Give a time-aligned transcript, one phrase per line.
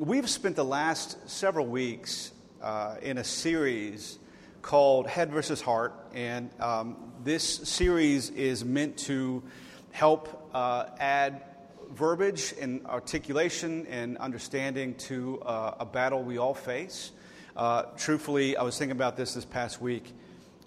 [0.00, 4.18] we've spent the last several weeks uh, in a series
[4.62, 9.42] called Head versus Heart, and um, this series is meant to
[9.90, 11.42] help uh, add
[11.90, 17.12] verbiage and articulation and understanding to uh, a battle we all face.
[17.54, 20.14] Uh, truthfully, I was thinking about this this past week.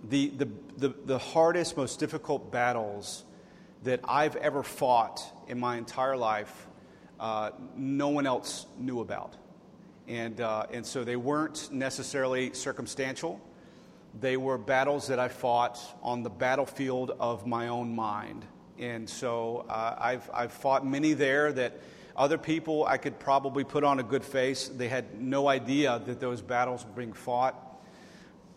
[0.09, 0.47] The, the,
[0.77, 3.23] the, the hardest, most difficult battles
[3.81, 6.67] that I've ever fought in my entire life,
[7.23, 9.37] uh, no one else knew about.
[10.09, 13.39] And, uh, and so they weren't necessarily circumstantial.
[14.19, 18.45] They were battles that I fought on the battlefield of my own mind.
[18.77, 21.79] And so uh, I've, I've fought many there that
[22.17, 24.67] other people I could probably put on a good face.
[24.67, 27.55] They had no idea that those battles were being fought.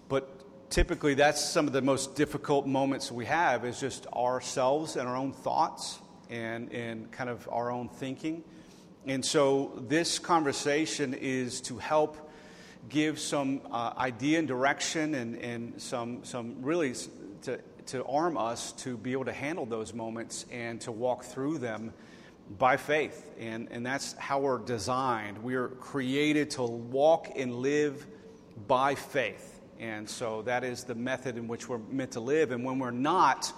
[0.09, 5.09] But typically, that's some of the most difficult moments we have is just ourselves and
[5.09, 8.43] our own thoughts and, and kind of our own thinking.
[9.07, 12.17] And so this conversation is to help
[12.89, 16.93] give some uh, idea and direction and, and some, some really
[17.43, 21.59] to, to arm us to be able to handle those moments and to walk through
[21.59, 21.93] them
[22.59, 23.33] by faith.
[23.39, 25.39] And, and that's how we're designed.
[25.39, 28.05] We are created to walk and live
[28.67, 29.61] by faith.
[29.79, 32.51] And so that is the method in which we're meant to live.
[32.51, 33.53] And when we're not,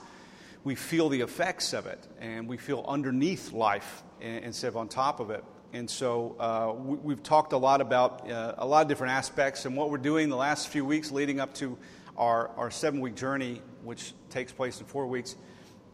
[0.64, 5.20] we feel the effects of it and we feel underneath life instead of on top
[5.20, 5.44] of it.
[5.72, 9.66] And so uh, we, have talked a lot about uh, a lot of different aspects
[9.66, 11.76] and what we're doing the last few weeks leading up to
[12.16, 15.36] our, our seven week journey, which takes place in four weeks.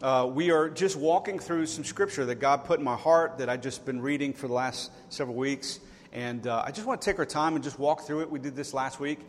[0.00, 3.48] Uh, we are just walking through some scripture that God put in my heart that
[3.48, 5.80] I've just been reading for the last several weeks.
[6.12, 8.30] And uh, I just want to take our time and just walk through it.
[8.30, 9.20] We did this last week.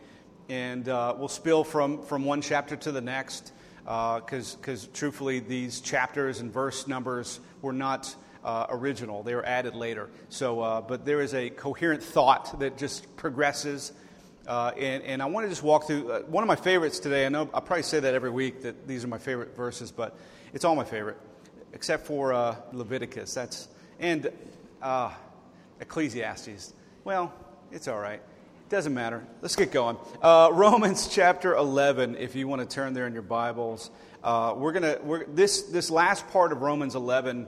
[0.47, 3.52] And uh, we'll spill from, from one chapter to the next
[3.86, 9.23] because uh, truthfully, these chapters and verse numbers were not uh, original.
[9.23, 10.09] They were added later.
[10.30, 13.94] So, uh, but there is a coherent thought that just progresses.
[14.47, 17.25] Uh, and, and, I want to just walk through uh, one of my favorites today.
[17.25, 20.15] I know I probably say that every week that these are my favorite verses, but
[20.54, 21.17] it's all my favorite,
[21.73, 23.33] except for uh, Leviticus.
[23.33, 23.67] That's
[23.99, 24.30] and
[25.80, 26.73] Ecclesiastes.
[27.04, 27.33] Well,
[27.71, 28.21] it's all right.
[28.67, 29.23] Doesn't matter.
[29.43, 29.95] Let's get going.
[30.23, 32.15] Romans chapter 11.
[32.15, 33.92] If you want to turn there in your Bibles,
[34.23, 34.98] we're gonna.
[35.03, 37.48] We're, this this last part of Romans 11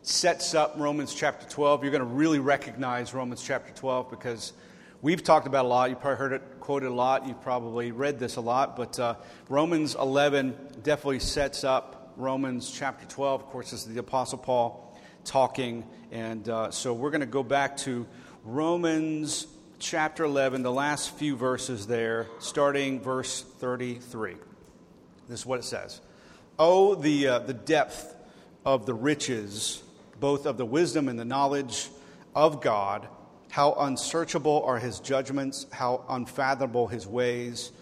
[0.00, 1.82] sets up Romans chapter 12.
[1.82, 4.54] You're going to really recognize Romans chapter 12 because
[5.02, 5.90] we've talked about a lot.
[5.90, 7.26] You probably heard it quoted a lot.
[7.26, 8.74] You've probably read this a lot.
[8.74, 9.16] But uh,
[9.50, 13.42] Romans 11 definitely sets up Romans chapter 12.
[13.42, 15.84] Of course, this is the Apostle Paul talking.
[16.10, 18.06] And uh, so we're going to go back to
[18.44, 19.46] Romans
[19.78, 24.36] chapter 11, the last few verses there, starting verse 33.
[25.28, 26.00] This is what it says
[26.58, 28.14] Oh, the, uh, the depth
[28.64, 29.82] of the riches
[30.20, 31.88] both of the wisdom and the knowledge
[32.34, 33.08] of God.
[33.50, 37.72] How unsearchable are his judgments, how unfathomable his ways.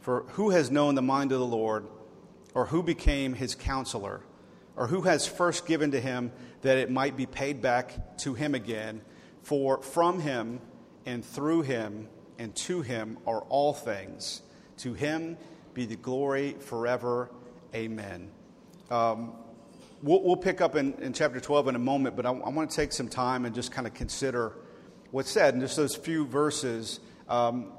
[0.00, 1.86] For who has known the mind of the Lord,
[2.54, 4.22] or who became his counselor,
[4.76, 8.54] or who has first given to him that it might be paid back to him
[8.54, 9.02] again?
[9.42, 10.60] For from him
[11.10, 14.42] and through him and to him are all things.
[14.78, 15.36] To him
[15.74, 17.30] be the glory forever.
[17.74, 18.30] Amen.
[18.90, 19.32] Um,
[20.02, 22.70] We'll, we'll pick up in, in, chapter 12 in a moment, but I, I, want
[22.70, 24.54] to take some time and just kind of consider
[25.10, 27.00] what's said in just those few verses.
[27.28, 27.70] Um,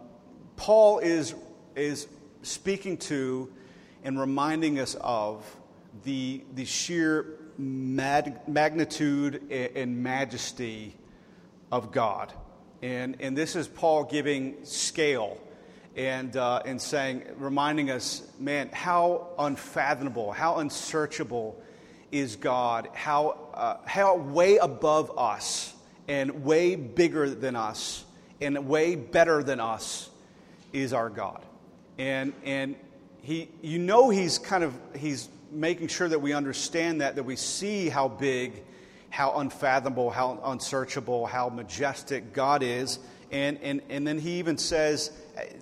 [0.55, 1.33] Paul is,
[1.75, 2.07] is
[2.43, 3.51] speaking to
[4.03, 5.43] and reminding us of
[6.03, 10.95] the, the sheer mag, magnitude and, and majesty
[11.71, 12.31] of God.
[12.81, 15.37] And, and this is Paul giving scale
[15.95, 21.61] and, uh, and saying, reminding us, man, how unfathomable, how unsearchable
[22.11, 25.73] is God, how, uh, how way above us
[26.07, 28.03] and way bigger than us
[28.41, 30.09] and way better than us
[30.73, 31.41] is our God.
[31.97, 32.75] And, and
[33.21, 37.35] he, you know he's kind of, he's making sure that we understand that, that we
[37.35, 38.63] see how big,
[39.11, 42.97] how unfathomable, how unsearchable, how majestic God is.
[43.29, 45.11] And, and, and then he even says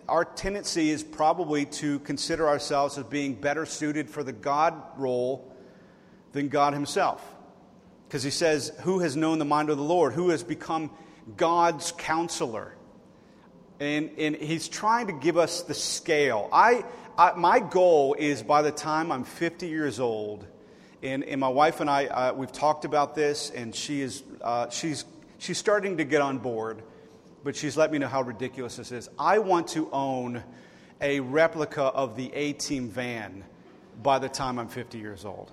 [0.07, 5.53] our tendency is probably to consider ourselves as being better suited for the God role
[6.31, 7.23] than God Himself.
[8.07, 10.13] Because He says, Who has known the mind of the Lord?
[10.13, 10.91] Who has become
[11.37, 12.73] God's counselor?
[13.79, 16.49] And, and He's trying to give us the scale.
[16.51, 16.83] I,
[17.17, 20.45] I, my goal is by the time I'm 50 years old,
[21.01, 24.69] and, and my wife and I, uh, we've talked about this, and she is, uh,
[24.69, 25.05] she's,
[25.37, 26.81] she's starting to get on board,
[27.43, 29.09] but she's let me know how ridiculous this is.
[29.17, 30.43] I want to own
[31.01, 33.43] a replica of the A Team van
[34.03, 35.51] by the time I'm 50 years old.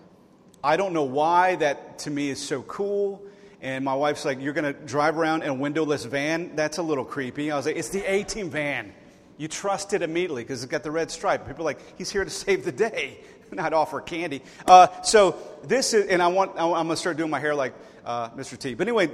[0.62, 3.22] I don't know why that to me is so cool
[3.60, 6.54] And my wife's like, You're going to drive around in a windowless van?
[6.56, 7.50] That's a little creepy.
[7.50, 8.92] I was like, It's the A team van.
[9.38, 11.46] You trust it immediately because it's got the red stripe.
[11.46, 13.20] People are like, He's here to save the day,
[13.52, 14.42] not offer candy.
[14.66, 17.74] Uh, so this is, and I want, I'm going to start doing my hair like
[18.04, 18.58] uh, Mr.
[18.58, 18.74] T.
[18.74, 19.10] But anyway,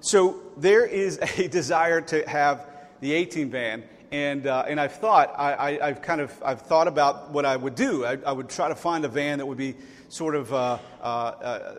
[0.00, 2.66] so there is a desire to have
[3.00, 3.84] the A team van.
[4.12, 7.56] And, uh, and I've thought, I, I, have kind of, I've thought about what I
[7.56, 8.04] would do.
[8.04, 9.74] I, I would try to find a van that would be
[10.08, 11.74] sort of uh, uh, uh,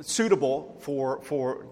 [0.00, 1.66] suitable for, for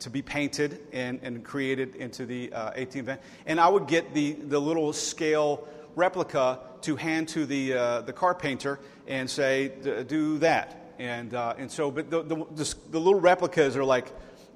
[0.00, 3.18] to be painted and, and created into the uh, A team van.
[3.46, 8.12] And I would get the, the little scale replica to hand to the, uh, the
[8.12, 8.80] car painter
[9.10, 9.72] and say,
[10.06, 10.94] do that.
[11.00, 14.06] And, and so, but the, the, the, the little replicas are like,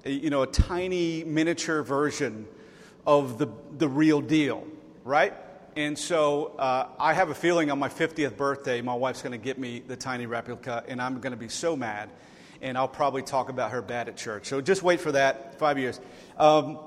[0.06, 2.46] you know, a tiny miniature version
[3.04, 3.48] of the,
[3.78, 4.64] the real deal,
[5.02, 5.34] right?
[5.74, 9.44] And so uh, I have a feeling on my 50th birthday, my wife's going to
[9.44, 12.10] get me the tiny replica, and I'm going to be so mad.
[12.62, 14.46] And I'll probably talk about her bad at church.
[14.46, 16.00] So just wait for that, five years.
[16.38, 16.78] Um,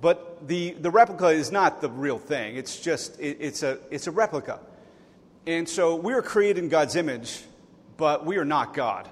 [0.00, 4.08] but the, the replica is not the real thing, it's just, it, it's, a, it's
[4.08, 4.58] a replica.
[5.46, 7.42] And so we are created in God's image,
[7.96, 9.08] but we are not God.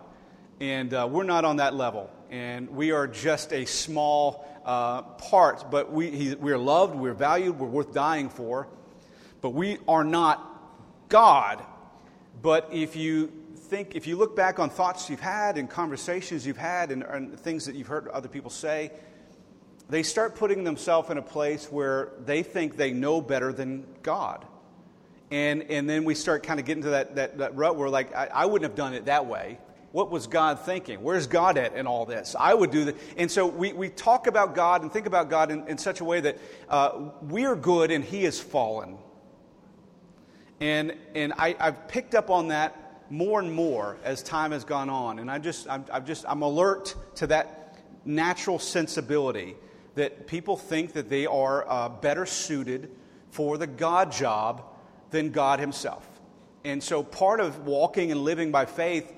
[0.61, 2.11] And uh, we're not on that level.
[2.31, 7.15] And we are just a small uh, part, but we, he, we are loved, we're
[7.15, 8.69] valued, we're worth dying for
[9.41, 10.47] but we are not
[11.09, 11.65] God.
[12.43, 16.57] But if you think, if you look back on thoughts you've had and conversations you've
[16.57, 18.93] had and, and things that you've heard other people say,
[19.89, 24.47] they start putting themselves in a place where they think they know better than God.
[25.31, 28.15] And, and then we start kind of getting to that, that, that rut where, like,
[28.15, 29.59] I, I wouldn't have done it that way.
[29.93, 31.03] What was God thinking?
[31.03, 32.37] Where's God at in all this?
[32.39, 32.97] I would do that.
[33.17, 36.05] And so we, we talk about God and think about God in, in such a
[36.05, 36.39] way that
[36.69, 38.99] uh, we are good and He is fallen.
[40.61, 44.91] And, and I, have picked up on that more and more as time has gone
[44.91, 45.19] on.
[45.19, 49.57] And I just, I'm, I'm just, I'm alert to that natural sensibility
[49.97, 52.91] that people think that they are uh, better suited
[53.31, 54.65] for the God job
[55.11, 56.07] than God Himself.
[56.65, 59.11] And so part of walking and living by faith,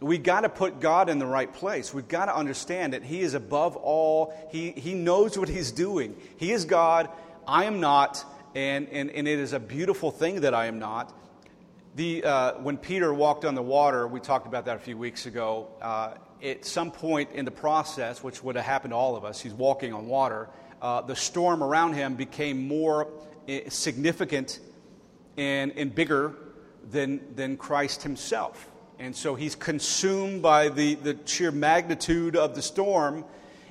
[0.00, 1.94] we got to put God in the right place.
[1.94, 4.34] We've got to understand that He is above all.
[4.50, 6.16] He, he knows what He's doing.
[6.36, 7.08] He is God.
[7.46, 11.12] I am not and, and, and it is a beautiful thing that I am not.
[11.96, 15.26] The, uh, when Peter walked on the water, we talked about that a few weeks
[15.26, 15.68] ago.
[15.80, 19.40] Uh, at some point in the process, which would have happened to all of us,
[19.40, 20.48] he's walking on water.
[20.82, 23.08] Uh, the storm around him became more
[23.48, 24.60] eh, significant
[25.36, 26.34] and, and bigger
[26.90, 28.70] than, than Christ himself.
[28.98, 33.24] And so he's consumed by the, the sheer magnitude of the storm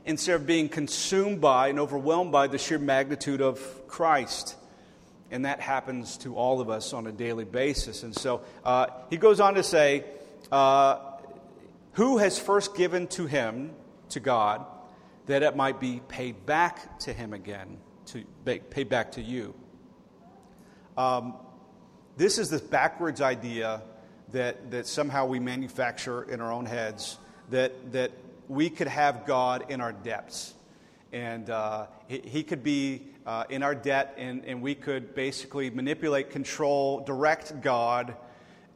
[0.06, 4.58] instead of being consumed by and overwhelmed by the sheer magnitude of Christ
[5.34, 8.04] and that happens to all of us on a daily basis.
[8.04, 10.06] And so uh, he goes on to say,
[10.52, 11.00] uh,
[11.94, 13.72] Who has first given to him,
[14.10, 14.64] to God,
[15.26, 19.56] that it might be paid back to him again, to paid back to you?
[20.96, 21.34] Um,
[22.18, 23.82] this is this backwards idea
[24.32, 27.18] that, that somehow we manufacture in our own heads
[27.50, 28.12] that, that
[28.48, 30.54] we could have God in our depths.
[31.12, 35.70] And uh, he, he could be uh, in our debt, and, and we could basically
[35.70, 38.16] manipulate, control, direct God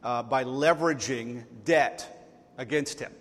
[0.02, 3.12] uh, by leveraging debt against Him.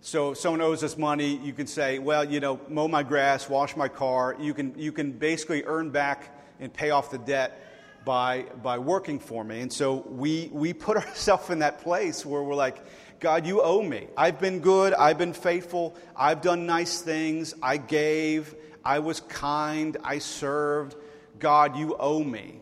[0.00, 3.48] So if someone owes us money, you can say, well, you know, mow my grass,
[3.48, 4.36] wash my car.
[4.38, 6.30] You can, you can basically earn back
[6.60, 7.58] and pay off the debt
[8.04, 9.60] by, by working for me.
[9.60, 12.78] And so we, we put ourselves in that place where we're like,
[13.20, 14.08] God, you owe me.
[14.16, 14.92] I've been good.
[14.92, 15.96] I've been faithful.
[16.14, 17.54] I've done nice things.
[17.62, 18.54] I gave.
[18.84, 20.96] I was kind, I served.
[21.38, 22.60] God, you owe me.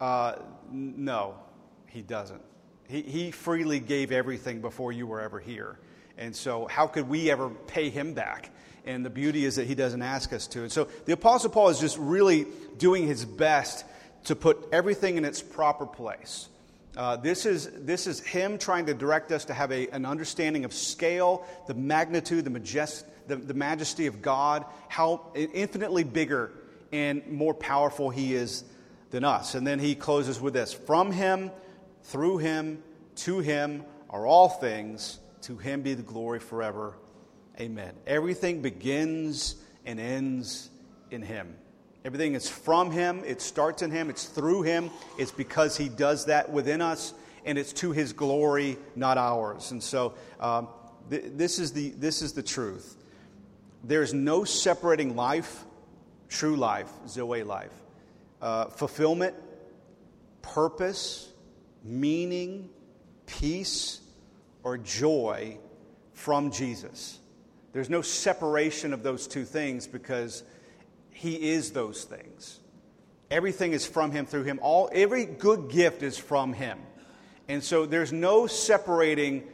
[0.00, 0.36] Uh,
[0.70, 1.34] no,
[1.86, 2.42] he doesn't.
[2.88, 5.78] He, he freely gave everything before you were ever here.
[6.18, 8.50] And so, how could we ever pay him back?
[8.84, 10.62] And the beauty is that he doesn't ask us to.
[10.62, 12.46] And so, the Apostle Paul is just really
[12.78, 13.84] doing his best
[14.24, 16.48] to put everything in its proper place.
[16.96, 20.64] Uh, this, is, this is him trying to direct us to have a, an understanding
[20.64, 26.52] of scale, the magnitude, the, majest, the, the majesty of God, how infinitely bigger
[26.92, 28.64] and more powerful he is
[29.10, 29.54] than us.
[29.54, 31.50] And then he closes with this From him,
[32.02, 32.82] through him,
[33.16, 35.18] to him are all things.
[35.42, 36.96] To him be the glory forever.
[37.58, 37.94] Amen.
[38.06, 40.70] Everything begins and ends
[41.10, 41.54] in him.
[42.04, 46.26] Everything is from Him, it starts in Him, it's through Him, it's because He does
[46.26, 49.70] that within us, and it's to His glory, not ours.
[49.70, 50.68] And so um,
[51.10, 52.96] th- this, is the, this is the truth.
[53.84, 55.64] There's no separating life,
[56.28, 57.72] true life, Zoe life,
[58.40, 59.36] uh, fulfillment,
[60.40, 61.28] purpose,
[61.84, 62.68] meaning,
[63.26, 64.00] peace,
[64.64, 65.58] or joy
[66.14, 67.18] from Jesus.
[67.72, 70.42] There's no separation of those two things because
[71.12, 72.58] He is those things.
[73.30, 74.58] Everything is from Him, through Him.
[74.62, 76.78] All, every good gift is from Him.
[77.48, 79.44] And so there's no separating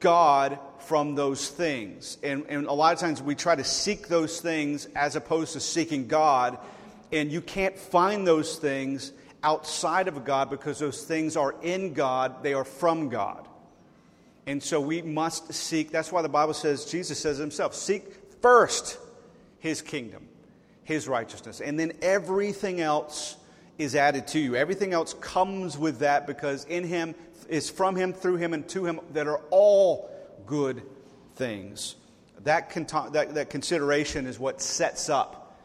[0.00, 2.18] God from those things.
[2.22, 5.60] And, and a lot of times we try to seek those things as opposed to
[5.60, 6.58] seeking God.
[7.12, 12.42] And you can't find those things outside of God because those things are in God,
[12.42, 13.46] they are from God.
[14.46, 15.90] And so we must seek.
[15.90, 18.04] That's why the Bible says, Jesus says himself, seek
[18.40, 18.98] first
[19.58, 20.28] his kingdom,
[20.84, 21.60] his righteousness.
[21.60, 23.36] And then everything else
[23.78, 24.56] is added to you.
[24.56, 27.14] Everything else comes with that because in him
[27.48, 30.10] is from him, through him, and to him that are all
[30.46, 30.82] good
[31.36, 31.96] things.
[32.44, 35.58] That, con- that, that consideration is what sets up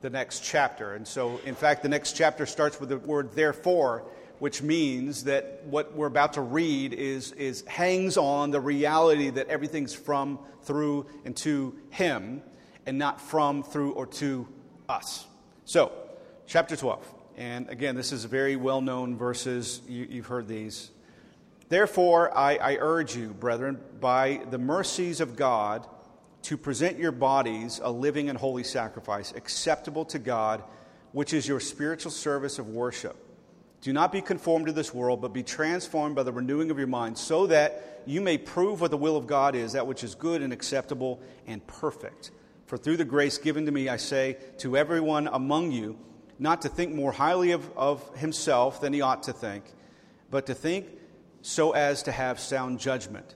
[0.00, 0.94] the next chapter.
[0.94, 4.04] And so, in fact, the next chapter starts with the word therefore
[4.40, 9.48] which means that what we're about to read is, is hangs on the reality that
[9.48, 12.42] everything's from, through, and to Him,
[12.86, 14.48] and not from, through, or to
[14.90, 15.26] us.
[15.64, 15.92] So,
[16.46, 17.14] chapter 12.
[17.36, 19.80] And again, this is a very well known verses.
[19.88, 20.90] You, have heard these.
[21.68, 25.86] Therefore, I, I urge you, brethren, by the mercies of God,
[26.42, 30.64] to present your bodies a living and holy sacrifice, acceptable to God,
[31.12, 33.16] which is your spiritual service of worship.
[33.82, 36.88] Do not be conformed to this world, but be transformed by the renewing of your
[36.88, 40.14] mind, so that you may prove what the will of God is, that which is
[40.14, 42.32] good and acceptable and perfect.
[42.70, 45.98] For through the grace given to me, I say to everyone among you,
[46.38, 49.64] not to think more highly of, of himself than he ought to think,
[50.30, 50.86] but to think
[51.42, 53.34] so as to have sound judgment,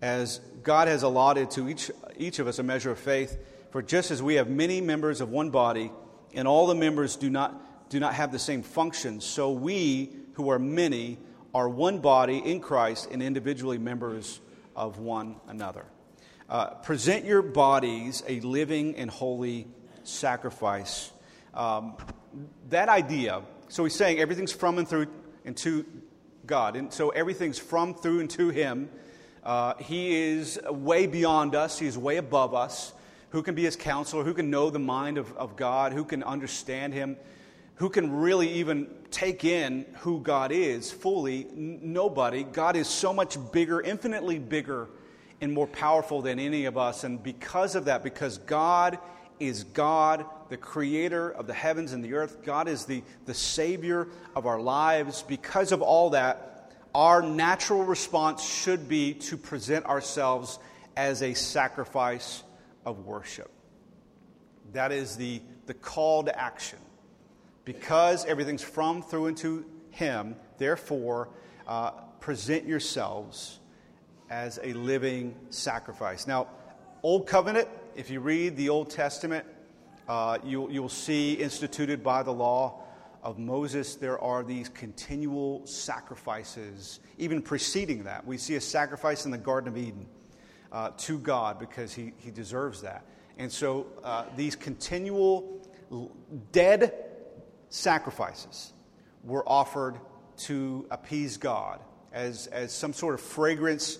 [0.00, 3.38] as God has allotted to each, each of us a measure of faith.
[3.70, 5.92] For just as we have many members of one body,
[6.32, 10.48] and all the members do not do not have the same function, So we, who
[10.48, 11.18] are many,
[11.52, 14.40] are one body in Christ and individually members
[14.74, 15.84] of one another.
[16.50, 19.68] Uh, present your bodies a living and holy
[20.02, 21.12] sacrifice.
[21.54, 21.96] Um,
[22.70, 25.06] that idea, so he's saying everything's from and through
[25.44, 25.86] and to
[26.46, 26.74] God.
[26.74, 28.90] And so everything's from, through, and to Him.
[29.44, 32.92] Uh, he is way beyond us, He is way above us.
[33.30, 34.24] Who can be His counselor?
[34.24, 35.92] Who can know the mind of, of God?
[35.92, 37.16] Who can understand Him?
[37.80, 41.46] who can really even take in who God is fully?
[41.54, 42.44] nobody.
[42.44, 44.90] God is so much bigger, infinitely bigger,
[45.40, 47.04] and more powerful than any of us.
[47.04, 48.98] And because of that, because God
[49.38, 54.08] is God, the creator of the heavens and the earth, God is the, the savior
[54.36, 60.58] of our lives, because of all that, our natural response should be to present ourselves
[60.96, 62.42] as a sacrifice
[62.84, 63.50] of worship.
[64.72, 66.78] That is the, the call to action.
[67.64, 71.28] Because everything's from, through, and to Him, therefore,
[71.66, 73.59] uh, present yourselves
[74.30, 76.26] as a living sacrifice.
[76.26, 76.46] Now,
[77.02, 79.44] Old Covenant, if you read the Old Testament,
[80.08, 82.84] uh, you, you'll see instituted by the law
[83.22, 88.26] of Moses, there are these continual sacrifices, even preceding that.
[88.26, 90.06] We see a sacrifice in the Garden of Eden
[90.72, 93.04] uh, to God because he, he deserves that.
[93.36, 95.60] And so uh, these continual
[96.52, 96.94] dead
[97.68, 98.72] sacrifices
[99.24, 99.96] were offered
[100.36, 101.80] to appease God
[102.12, 103.98] as, as some sort of fragrance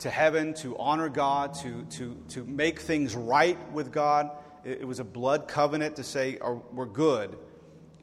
[0.00, 4.30] to heaven, to honor God, to, to, to make things right with God.
[4.64, 6.38] It, it was a blood covenant to say,
[6.72, 7.38] we're good.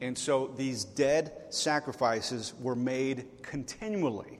[0.00, 4.38] And so these dead sacrifices were made continually.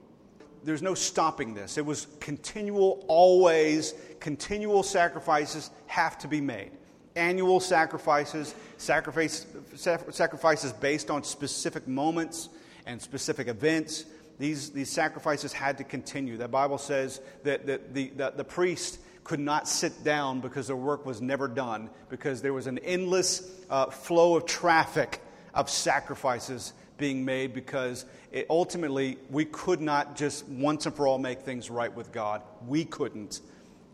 [0.63, 1.77] There's no stopping this.
[1.77, 6.71] It was continual, always, continual sacrifices have to be made
[7.15, 12.49] annual sacrifices, sacrifice, sacrifices based on specific moments
[12.85, 14.05] and specific events.
[14.39, 16.37] These, these sacrifices had to continue.
[16.37, 20.75] The Bible says that, that the, that the priest could not sit down because their
[20.75, 25.21] work was never done, because there was an endless uh, flow of traffic
[25.53, 31.17] of sacrifices being made, because it, ultimately we could not just once and for all
[31.17, 32.41] make things right with God.
[32.65, 33.41] We couldn't.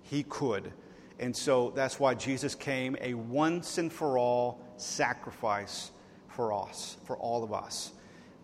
[0.04, 0.72] He could.
[1.20, 5.92] And so that's why Jesus came a once and for all sacrifice
[6.28, 7.94] for us, for all of us.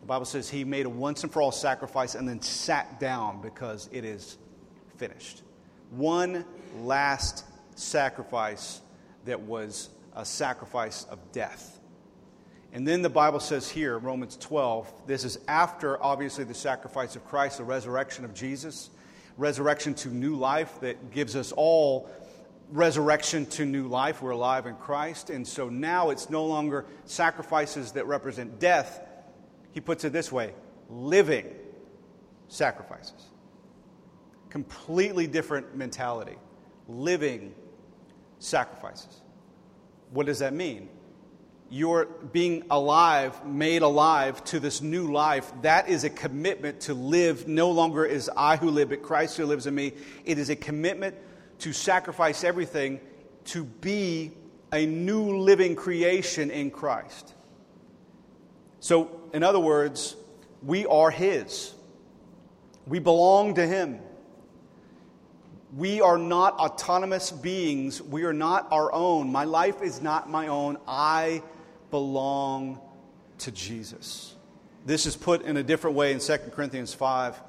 [0.01, 3.41] The Bible says he made a once and for all sacrifice and then sat down
[3.41, 4.37] because it is
[4.97, 5.43] finished.
[5.91, 6.45] One
[6.81, 8.81] last sacrifice
[9.25, 11.79] that was a sacrifice of death.
[12.73, 17.25] And then the Bible says here, Romans 12, this is after obviously the sacrifice of
[17.25, 18.89] Christ, the resurrection of Jesus,
[19.37, 22.09] resurrection to new life that gives us all
[22.71, 24.21] resurrection to new life.
[24.21, 25.29] We're alive in Christ.
[25.29, 29.01] And so now it's no longer sacrifices that represent death.
[29.71, 30.53] He puts it this way
[30.89, 31.45] living
[32.47, 33.29] sacrifices.
[34.49, 36.35] Completely different mentality.
[36.87, 37.55] Living
[38.39, 39.21] sacrifices.
[40.11, 40.89] What does that mean?
[41.69, 45.53] You're being alive, made alive to this new life.
[45.61, 49.45] That is a commitment to live no longer is I who live, but Christ who
[49.45, 49.93] lives in me.
[50.25, 51.15] It is a commitment
[51.59, 52.99] to sacrifice everything
[53.45, 54.31] to be
[54.73, 57.35] a new living creation in Christ.
[58.81, 60.15] So, in other words,
[60.63, 61.71] we are His.
[62.87, 63.99] We belong to Him.
[65.77, 68.01] We are not autonomous beings.
[68.01, 69.31] We are not our own.
[69.31, 70.77] My life is not my own.
[70.87, 71.43] I
[71.91, 72.81] belong
[73.37, 74.35] to Jesus.
[74.83, 77.39] This is put in a different way in 2 Corinthians 5,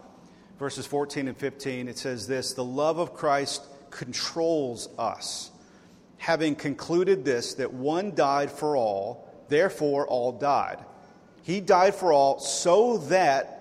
[0.59, 1.89] verses 14 and 15.
[1.89, 5.51] It says this The love of Christ controls us,
[6.19, 10.85] having concluded this, that one died for all, therefore all died.
[11.43, 13.59] He died for all so that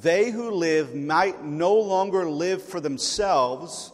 [0.00, 3.92] they who live might no longer live for themselves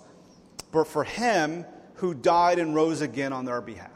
[0.73, 3.91] but for him who died and rose again on their behalf.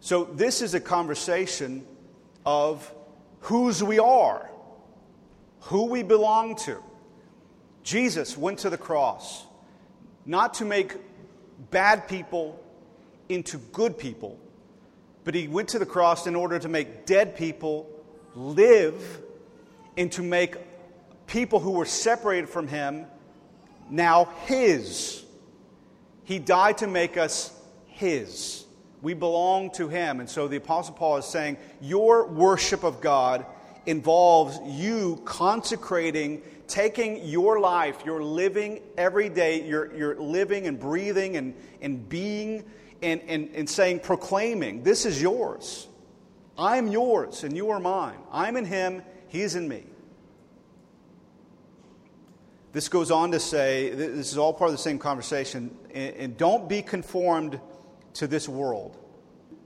[0.00, 1.86] So, this is a conversation
[2.44, 2.92] of
[3.40, 4.50] whose we are,
[5.60, 6.82] who we belong to.
[7.84, 9.46] Jesus went to the cross
[10.26, 10.96] not to make
[11.70, 12.60] bad people
[13.28, 14.38] into good people,
[15.24, 17.88] but he went to the cross in order to make dead people
[18.34, 19.20] live
[19.96, 20.56] and to make
[21.26, 23.06] people who were separated from him
[23.92, 25.22] now His.
[26.24, 27.52] He died to make us
[27.86, 28.64] His.
[29.02, 30.20] We belong to Him.
[30.20, 33.44] And so the Apostle Paul is saying, Your worship of God
[33.84, 41.36] involves you consecrating, taking your life, your living every day, your, your living and breathing
[41.36, 42.64] and, and being,
[43.02, 45.88] and, and, and saying, proclaiming, This is yours.
[46.58, 48.18] I'm yours, and you are mine.
[48.30, 49.84] I'm in Him, He's in me.
[52.72, 56.68] This goes on to say, this is all part of the same conversation, and, don't
[56.68, 57.60] be conformed
[58.14, 58.96] to this world,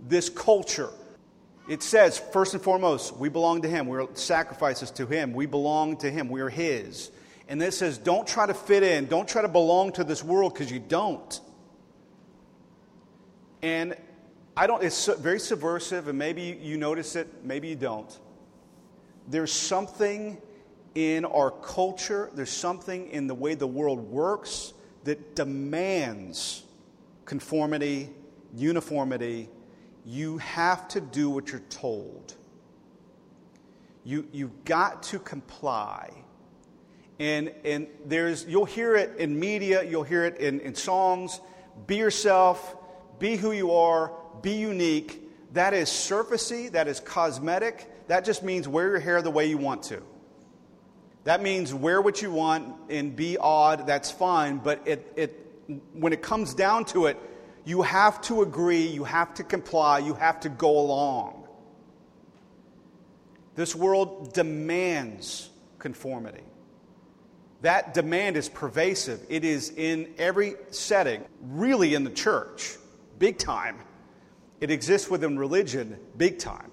[0.08, 0.90] this culture.
[1.68, 3.86] It says, first and foremost, we belong to Him.
[3.86, 5.32] We're sacrifices to Him.
[5.32, 6.28] We belong to Him.
[6.28, 7.10] We're His.
[7.48, 9.06] And then it says, don't try to fit in.
[9.06, 11.40] Don't try to belong to this world because you don't.
[13.62, 13.96] And
[14.56, 18.18] I don't, it's very subversive, and maybe you notice it, maybe you don't.
[19.28, 20.40] There's something
[20.94, 24.72] in our culture, there's something in the way the world works
[25.04, 26.62] that demands
[27.26, 28.10] conformity,
[28.54, 29.50] uniformity.
[30.06, 32.34] You have to do what you're told.
[34.04, 36.10] You, you've got to comply.
[37.18, 41.40] And, and there's, you'll hear it in media, you'll hear it in, in songs.
[41.86, 42.76] Be yourself,
[43.18, 45.22] be who you are, be unique.
[45.52, 47.90] That is surfacey, that is cosmetic.
[48.08, 50.02] That just means wear your hair the way you want to.
[51.24, 55.46] That means wear what you want and be odd, that's fine, but it, it,
[55.92, 57.18] when it comes down to it,
[57.64, 61.48] you have to agree, you have to comply, you have to go along.
[63.56, 65.50] This world demands
[65.80, 66.44] conformity.
[67.62, 69.20] That demand is pervasive.
[69.28, 72.76] It is in every setting, really in the church,
[73.18, 73.78] big time.
[74.60, 76.70] It exists within religion, big time.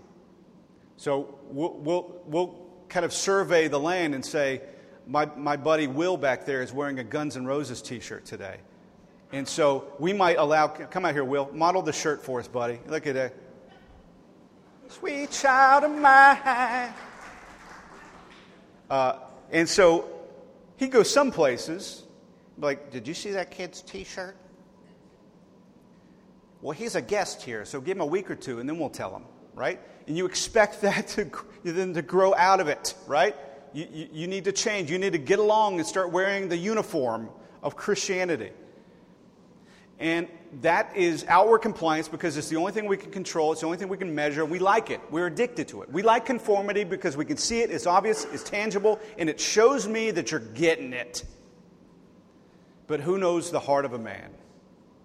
[0.97, 2.56] So we'll, we'll, we'll
[2.88, 4.62] kind of survey the land and say,
[5.06, 8.58] my, my buddy Will back there is wearing a Guns N' Roses t shirt today.
[9.34, 12.79] And so we might allow, come out here, Will, model the shirt for us, buddy.
[12.88, 13.34] Look at that.
[14.89, 16.93] Sweet child of mine.
[18.89, 19.17] Uh,
[19.51, 20.08] and so
[20.77, 22.03] he goes some places,
[22.60, 24.36] like, did you see that kid's t shirt?
[26.63, 28.89] Well, he's a guest here, so give him a week or two and then we'll
[28.89, 29.80] tell him, right?
[30.08, 31.30] and you expect that to
[31.63, 33.36] then to grow out of it, right?
[33.73, 34.91] You, you, you need to change.
[34.91, 37.30] You need to get along and start wearing the uniform
[37.62, 38.52] of Christianity.
[39.99, 40.28] And
[40.62, 43.78] that is outward compliance because it's the only thing we can control, it's the only
[43.78, 44.43] thing we can measure.
[44.43, 45.91] We like it, we're addicted to it.
[45.91, 49.88] We like conformity because we can see it, it's obvious, it's tangible, and it shows
[49.88, 51.23] me that you're getting it.
[52.86, 54.32] But who knows the heart of a man?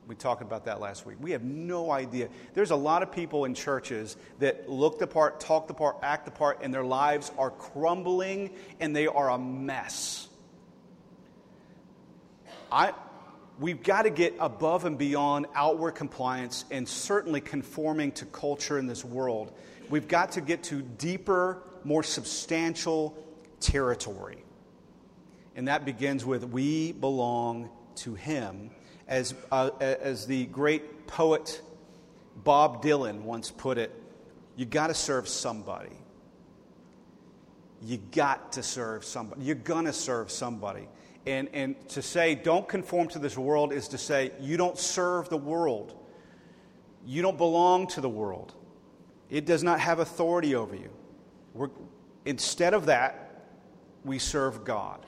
[0.09, 1.19] We talked about that last week.
[1.21, 2.31] We have no idea.
[2.55, 6.25] There's a lot of people in churches that look the part, talk the part, act
[6.25, 10.29] the part, and their lives are crumbling and they are a mess.
[12.73, 12.95] I,
[13.61, 18.87] we've got to get above and beyond outward compliance and certainly conforming to culture in
[18.87, 19.53] this world.
[19.91, 23.15] We've got to get to deeper, more substantial
[23.61, 24.43] territory.
[25.55, 28.71] And that begins with we belong to Him
[29.09, 31.63] as, uh, as the great poet
[32.45, 33.91] Bob Dylan once put it,
[34.55, 35.97] you got to serve somebody.
[37.83, 39.45] You got to serve somebody.
[39.45, 40.89] You're going to serve somebody.
[41.27, 45.29] And, and to say, don't conform to this world, is to say, you don't serve
[45.29, 45.95] the world.
[47.07, 48.55] You don't belong to the world.
[49.31, 50.91] It does not have authority over you.
[51.55, 51.71] We're,
[52.25, 53.47] instead of that,
[54.05, 55.05] we serve God.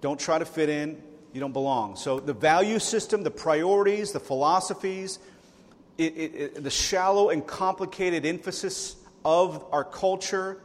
[0.00, 1.02] Don't try to fit in.
[1.34, 1.96] You don't belong.
[1.96, 5.18] So the value system, the priorities, the philosophies,
[5.98, 10.62] it, it, it, the shallow and complicated emphasis of our culture,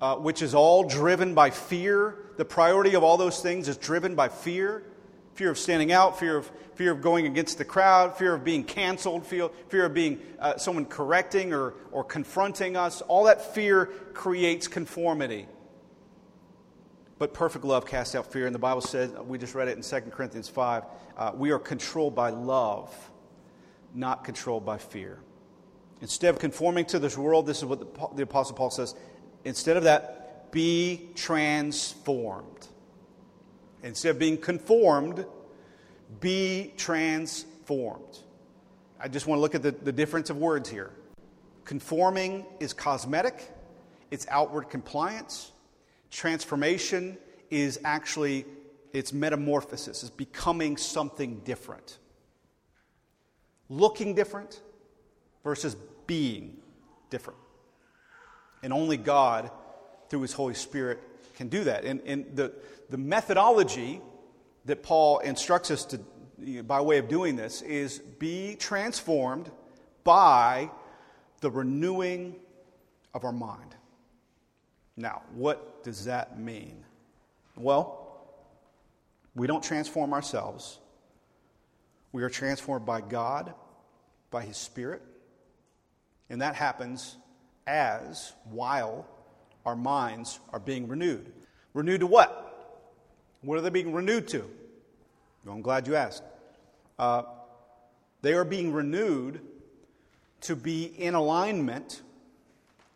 [0.00, 2.16] uh, which is all driven by fear.
[2.36, 4.82] The priority of all those things is driven by fear
[5.40, 8.62] fear of standing out, fear of, fear of going against the crowd, fear of being
[8.62, 13.00] canceled, fear, fear of being uh, someone correcting or, or confronting us.
[13.00, 15.46] All that fear creates conformity.
[17.20, 18.46] But perfect love casts out fear.
[18.46, 20.84] And the Bible says, we just read it in 2 Corinthians 5,
[21.18, 22.94] uh, we are controlled by love,
[23.94, 25.18] not controlled by fear.
[26.00, 28.94] Instead of conforming to this world, this is what the, the Apostle Paul says
[29.44, 32.68] instead of that, be transformed.
[33.82, 35.26] Instead of being conformed,
[36.20, 38.18] be transformed.
[38.98, 40.90] I just want to look at the, the difference of words here.
[41.66, 43.52] Conforming is cosmetic,
[44.10, 45.52] it's outward compliance.
[46.10, 47.18] Transformation
[47.50, 48.46] is actually
[48.92, 51.98] it's metamorphosis, it's becoming something different.
[53.68, 54.60] Looking different
[55.44, 56.56] versus being
[57.08, 57.38] different.
[58.62, 59.50] And only God,
[60.08, 60.98] through His Holy Spirit,
[61.36, 61.84] can do that.
[61.84, 62.52] And, and the,
[62.90, 64.00] the methodology
[64.64, 66.00] that Paul instructs us to,
[66.38, 69.50] you know, by way of doing this, is be transformed
[70.04, 70.70] by
[71.40, 72.36] the renewing
[73.14, 73.76] of our mind.
[75.00, 76.84] Now, what does that mean?
[77.56, 78.22] Well,
[79.34, 80.78] we don't transform ourselves.
[82.12, 83.54] We are transformed by God,
[84.30, 85.00] by His Spirit.
[86.28, 87.16] And that happens
[87.66, 89.06] as, while
[89.64, 91.32] our minds are being renewed.
[91.72, 92.76] Renewed to what?
[93.40, 94.50] What are they being renewed to?
[95.46, 96.24] Well, I'm glad you asked.
[96.98, 97.22] Uh,
[98.20, 99.40] they are being renewed
[100.42, 102.02] to be in alignment,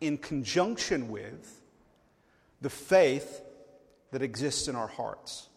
[0.01, 1.61] in conjunction with
[2.61, 3.41] the faith
[4.11, 5.49] that exists in our hearts.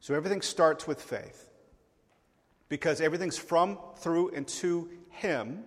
[0.00, 1.48] So everything starts with faith
[2.68, 5.64] because everything's from, through, and to Him.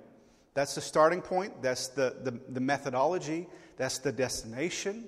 [0.53, 3.47] That's the starting point, that's the, the, the methodology,
[3.77, 5.05] that's the destination.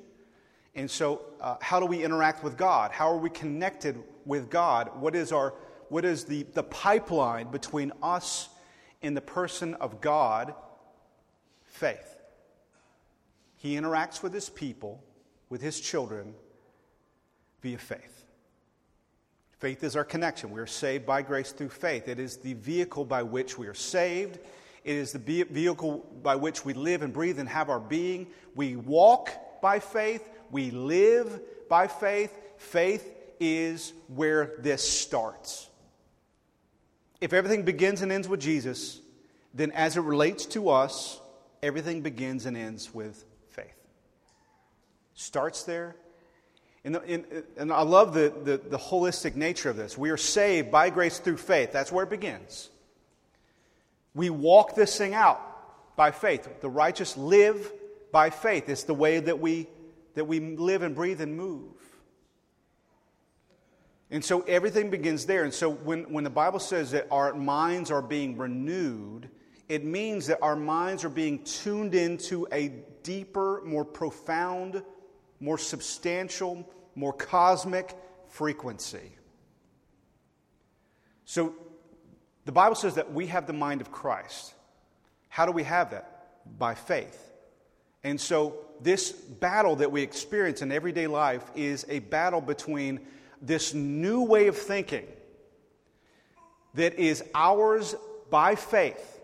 [0.75, 2.91] And so, uh, how do we interact with God?
[2.91, 4.91] How are we connected with God?
[4.99, 5.53] What is, our,
[5.89, 8.47] what is the, the pipeline between us
[9.01, 10.53] and the person of God?
[11.65, 12.10] Faith.
[13.61, 15.03] He interacts with his people,
[15.49, 16.33] with his children,
[17.61, 18.25] via faith.
[19.59, 20.49] Faith is our connection.
[20.49, 22.07] We are saved by grace through faith.
[22.07, 24.39] It is the vehicle by which we are saved.
[24.83, 28.25] It is the vehicle by which we live and breathe and have our being.
[28.55, 29.29] We walk
[29.61, 30.27] by faith.
[30.49, 32.35] We live by faith.
[32.57, 35.69] Faith is where this starts.
[37.19, 38.99] If everything begins and ends with Jesus,
[39.53, 41.21] then as it relates to us,
[41.61, 43.23] everything begins and ends with
[45.13, 45.95] starts there.
[46.83, 49.97] In the, and I love the, the, the holistic nature of this.
[49.97, 51.71] We are saved by grace through faith.
[51.71, 52.69] That's where it begins.
[54.15, 55.39] We walk this thing out
[55.95, 56.47] by faith.
[56.61, 57.71] The righteous live
[58.11, 58.67] by faith.
[58.67, 59.67] It's the way that we,
[60.15, 61.71] that we live and breathe and move.
[64.09, 65.43] And so everything begins there.
[65.43, 69.29] And so when, when the Bible says that our minds are being renewed,
[69.69, 74.83] it means that our minds are being tuned into a deeper, more profound
[75.41, 77.93] more substantial, more cosmic
[78.29, 79.11] frequency.
[81.25, 81.53] So
[82.45, 84.53] the Bible says that we have the mind of Christ.
[85.27, 86.29] How do we have that?
[86.57, 87.31] By faith.
[88.03, 92.99] And so, this battle that we experience in everyday life is a battle between
[93.39, 95.05] this new way of thinking
[96.73, 97.93] that is ours
[98.31, 99.21] by faith,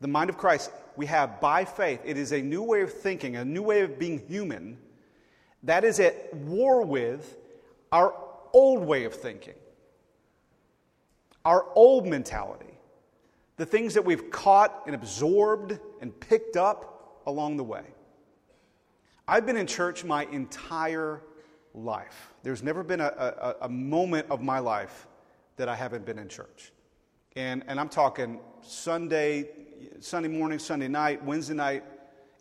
[0.00, 2.00] the mind of Christ, we have by faith.
[2.04, 4.78] It is a new way of thinking, a new way of being human
[5.66, 7.36] that is at war with
[7.92, 8.14] our
[8.52, 9.54] old way of thinking,
[11.44, 12.78] our old mentality,
[13.56, 17.82] the things that we've caught and absorbed and picked up along the way.
[19.28, 21.20] I've been in church my entire
[21.74, 22.32] life.
[22.42, 25.08] There's never been a, a, a, moment of my life
[25.56, 26.72] that I haven't been in church.
[27.34, 29.48] And, and I'm talking Sunday,
[30.00, 31.82] Sunday morning, Sunday night, Wednesday night,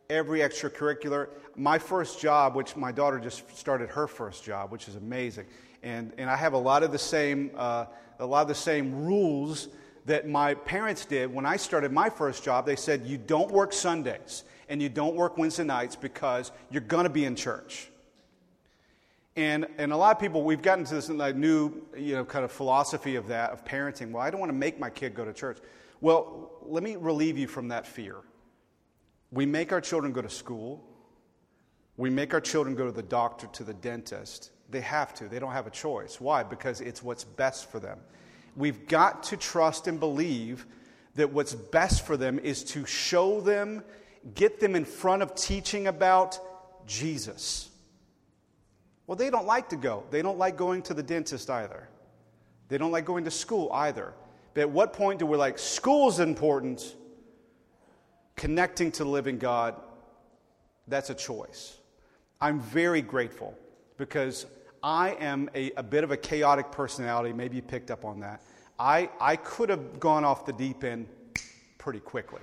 [0.10, 1.30] every extracurricular.
[1.56, 5.46] My first job, which my daughter just started her first job, which is amazing,
[5.84, 7.86] and, and I have a lot of the same uh,
[8.20, 9.68] a lot of the same rules
[10.06, 12.66] that my parents did when I started my first job.
[12.66, 17.06] They said you don't work Sundays and you don't work Wednesday nights because you're going
[17.06, 17.90] to be in church.
[19.36, 22.46] And, and a lot of people, we've gotten to this like, new you know, kind
[22.46, 24.12] of philosophy of that, of parenting.
[24.12, 25.58] Well, I don't want to make my kid go to church.
[26.00, 28.18] Well, let me relieve you from that fear.
[29.36, 30.82] We make our children go to school.
[31.98, 34.52] We make our children go to the doctor, to the dentist.
[34.70, 35.28] They have to.
[35.28, 36.22] They don't have a choice.
[36.22, 36.42] Why?
[36.42, 38.00] Because it's what's best for them.
[38.56, 40.66] We've got to trust and believe
[41.16, 43.84] that what's best for them is to show them,
[44.36, 46.40] get them in front of teaching about
[46.88, 47.70] Jesus.
[49.06, 50.06] Well, they don't like to go.
[50.12, 51.90] They don't like going to the dentist either.
[52.70, 54.14] They don't like going to school either.
[54.54, 56.96] But at what point do we like, school's important,
[58.36, 59.76] connecting to the living God?
[60.88, 61.78] That's a choice.
[62.40, 63.58] I'm very grateful
[63.98, 64.46] because
[64.84, 67.34] I am a, a bit of a chaotic personality.
[67.34, 68.42] Maybe you picked up on that.
[68.78, 71.08] I, I could have gone off the deep end
[71.78, 72.42] pretty quickly.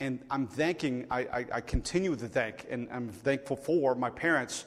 [0.00, 4.64] And I'm thanking, I, I, I continue to thank, and I'm thankful for my parents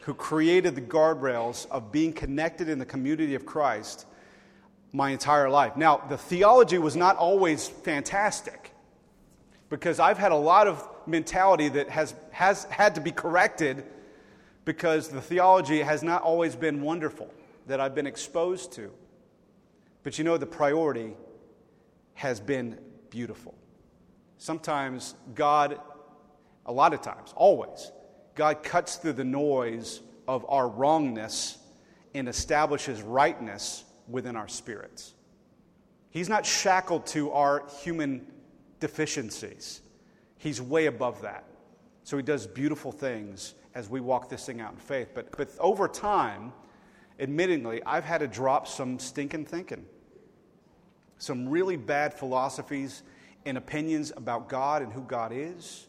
[0.00, 4.06] who created the guardrails of being connected in the community of Christ
[4.92, 5.76] my entire life.
[5.76, 8.72] Now, the theology was not always fantastic
[9.68, 13.84] because I've had a lot of mentality that has, has had to be corrected
[14.64, 17.32] because the theology has not always been wonderful
[17.66, 18.92] that I've been exposed to.
[20.02, 21.16] But you know, the priority
[22.14, 22.78] has been
[23.10, 23.54] beautiful.
[24.38, 25.80] Sometimes God,
[26.64, 27.90] a lot of times, always,
[28.34, 31.58] God cuts through the noise of our wrongness
[32.14, 35.14] and establishes rightness within our spirits.
[36.10, 38.26] He's not shackled to our human
[38.80, 39.82] deficiencies,
[40.38, 41.44] He's way above that.
[42.04, 45.08] So He does beautiful things as we walk this thing out in faith.
[45.14, 46.52] But, but over time,
[47.20, 49.84] admittingly, I've had to drop some stinking thinking,
[51.18, 53.02] some really bad philosophies
[53.44, 55.86] and opinions about God and who God is.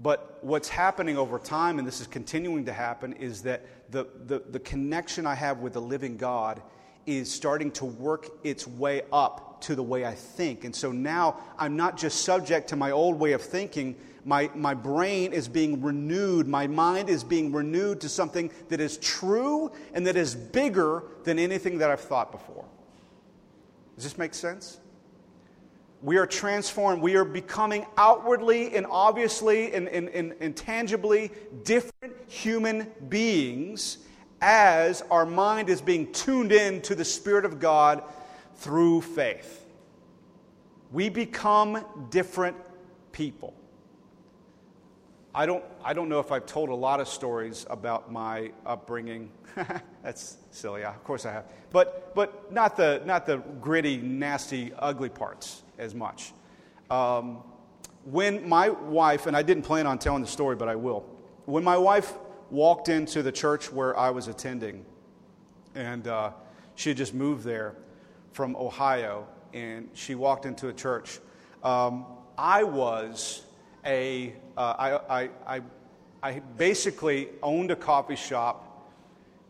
[0.00, 4.40] But what's happening over time, and this is continuing to happen, is that the, the,
[4.50, 6.62] the, connection I have with the living God
[7.04, 10.64] is starting to work its way up to the way I think.
[10.64, 13.96] And so now I'm not just subject to my old way of thinking.
[14.24, 16.46] My, my brain is being renewed.
[16.46, 21.38] My mind is being renewed to something that is true and that is bigger than
[21.38, 22.64] anything that I've thought before.
[23.94, 24.78] Does this make sense?
[26.02, 27.02] We are transformed.
[27.02, 31.32] We are becoming outwardly and obviously and, and, and, and, tangibly
[31.64, 33.98] different human beings
[34.40, 38.04] as our mind is being tuned in to the Spirit of God
[38.58, 39.66] through faith.
[40.92, 42.56] We become different
[43.12, 43.54] people.
[45.34, 49.30] I don't, I don't know if I've told a lot of stories about my upbringing.
[50.02, 50.84] That's silly.
[50.84, 51.44] Of course I have.
[51.70, 56.32] But, but not, the, not the gritty, nasty, ugly parts as much.
[56.90, 57.42] Um,
[58.04, 61.04] when my wife, and I didn't plan on telling the story, but I will.
[61.44, 62.14] When my wife
[62.50, 64.84] walked into the church where I was attending,
[65.74, 66.32] and uh,
[66.74, 67.76] she had just moved there
[68.32, 71.18] from Ohio, and she walked into a church.
[71.62, 73.42] Um, I was
[73.84, 75.62] a, uh, I, I, I,
[76.22, 78.68] I basically owned a coffee shop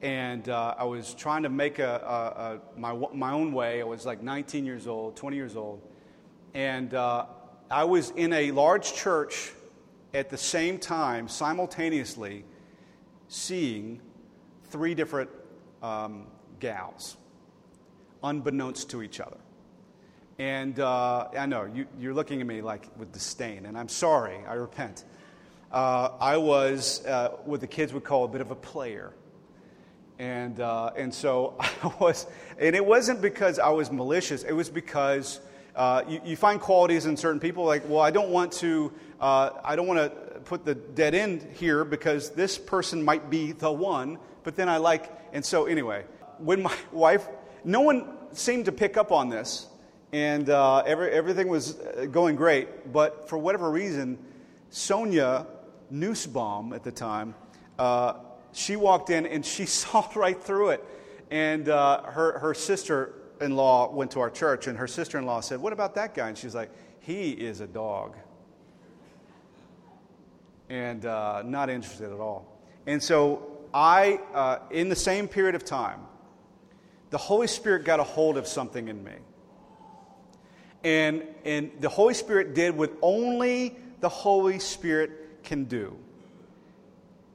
[0.00, 3.80] and uh, I was trying to make a, a, a, my, my own way.
[3.80, 5.82] I was like 19 years old, 20 years old,
[6.54, 7.26] and uh,
[7.70, 9.52] I was in a large church
[10.14, 12.44] at the same time, simultaneously,
[13.28, 14.00] seeing
[14.64, 15.30] three different
[15.82, 16.26] um,
[16.60, 17.16] gals,
[18.22, 19.36] unbeknownst to each other.
[20.38, 24.38] And uh, I know you, are looking at me like with disdain, and I'm sorry,
[24.48, 25.04] I repent.
[25.72, 29.12] Uh, I was uh, what the kids would call a bit of a player.
[30.18, 32.26] And, uh, and so I was,
[32.58, 35.40] and it wasn't because I was malicious, it was because
[35.76, 39.50] uh, you, you, find qualities in certain people like, well, I don't want to, uh,
[39.62, 43.70] I don't want to put the dead end here because this person might be the
[43.70, 46.04] one, but then I like, and so anyway,
[46.38, 47.28] when my wife,
[47.68, 49.66] no one seemed to pick up on this,
[50.10, 54.18] and uh, every, everything was uh, going great, but for whatever reason,
[54.70, 55.46] Sonia
[55.90, 57.34] Nussbaum at the time,
[57.78, 58.14] uh,
[58.52, 60.84] she walked in and she saw right through it.
[61.30, 65.26] And uh, her, her sister in law went to our church, and her sister in
[65.26, 66.28] law said, What about that guy?
[66.28, 68.16] And she's like, He is a dog.
[70.70, 72.58] And uh, not interested at all.
[72.86, 76.00] And so I, uh, in the same period of time,
[77.10, 79.12] the Holy Spirit got a hold of something in me.
[80.84, 85.96] And, and the Holy Spirit did what only the Holy Spirit can do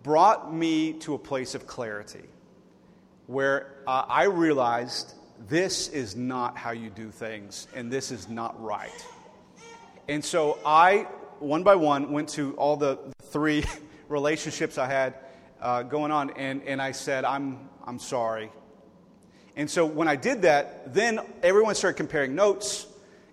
[0.01, 2.23] brought me to a place of clarity
[3.27, 5.13] where uh, I realized
[5.47, 9.05] this is not how you do things, and this is not right.
[10.07, 11.07] And so I,
[11.39, 13.63] one by one, went to all the three
[14.09, 15.15] relationships I had
[15.61, 16.31] uh, going on.
[16.31, 18.51] And, and I said, I'm, I'm sorry.
[19.55, 22.87] And so when I did that, then everyone started comparing notes.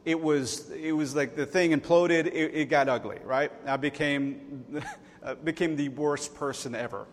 [0.04, 3.50] It was, it was like the thing imploded, it, it got ugly, right?
[3.66, 4.64] I became,
[5.44, 7.06] became the worst person ever.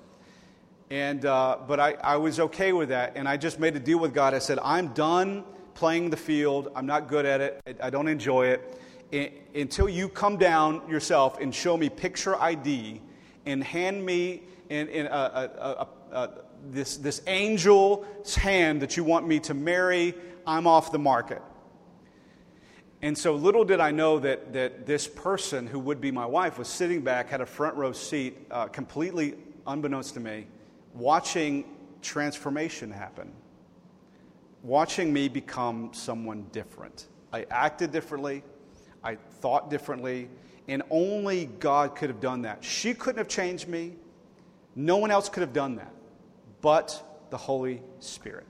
[0.90, 4.00] And, uh, but I, I was okay with that, and I just made a deal
[4.00, 4.34] with God.
[4.34, 5.44] I said, I'm done
[5.74, 6.72] playing the field.
[6.76, 7.62] I'm not good at it.
[7.68, 8.82] I, I don't enjoy it.
[9.14, 13.02] I, until you come down yourself and show me picture ID
[13.46, 16.30] and hand me in, in a, a, a,
[16.70, 20.14] this, this angel's hand that you want me to marry,
[20.46, 21.42] I'm off the market.
[23.02, 26.58] And so little did I know that, that this person who would be my wife
[26.58, 29.36] was sitting back, had a front row seat, uh, completely
[29.68, 30.48] unbeknownst to me,
[30.94, 31.66] watching
[32.02, 33.32] transformation happen,
[34.64, 37.08] watching me become someone different.
[37.32, 38.44] I acted differently,
[39.04, 40.30] I thought differently,
[40.68, 42.64] and only God could have done that.
[42.64, 43.94] She couldn't have changed me,
[44.76, 45.94] no one else could have done that
[46.68, 48.46] but the Holy Spirit.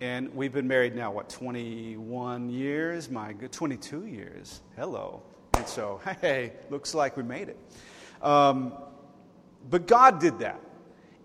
[0.00, 3.08] And we've been married now, what, 21 years?
[3.08, 4.60] My good, 22 years.
[4.74, 5.22] Hello.
[5.54, 7.56] And so, hey, looks like we made it.
[8.22, 8.72] Um,
[9.70, 10.60] but God did that.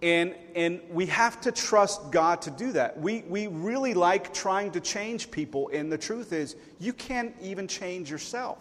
[0.03, 2.95] And, and we have to trust God to do that.
[2.99, 7.67] We, we really like trying to change people, and the truth is, you can't even
[7.67, 8.59] change yourself.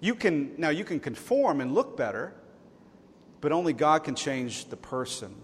[0.00, 2.34] You can, now, you can conform and look better,
[3.40, 5.36] but only God can change the person.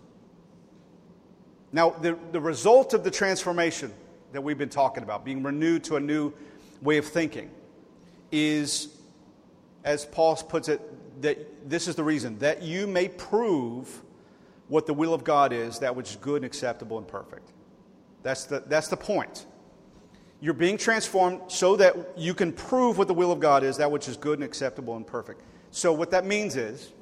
[1.75, 3.93] Now, the, the result of the transformation
[4.31, 6.33] that we've been talking about, being renewed to a new
[6.83, 7.51] way of thinking,
[8.31, 8.97] is,
[9.83, 10.81] as Paul puts it,
[11.23, 14.03] that this is the reason that you may prove
[14.69, 17.51] what the will of God is, that which is good and acceptable and perfect.
[18.23, 19.45] That's the, that's the point.
[20.41, 23.91] You're being transformed so that you can prove what the will of God is, that
[23.91, 25.41] which is good and acceptable and perfect.
[25.73, 26.93] So, what that means is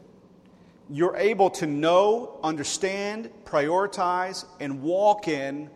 [0.92, 5.70] you're able to know, understand, prioritize, and walk in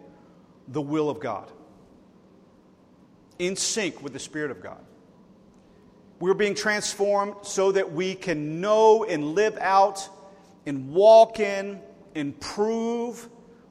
[0.69, 1.51] the will of God,
[3.39, 4.85] in sync with the Spirit of God.
[6.21, 10.07] We're being transformed so that we can know and live out
[10.67, 11.81] and walk in
[12.15, 13.27] and prove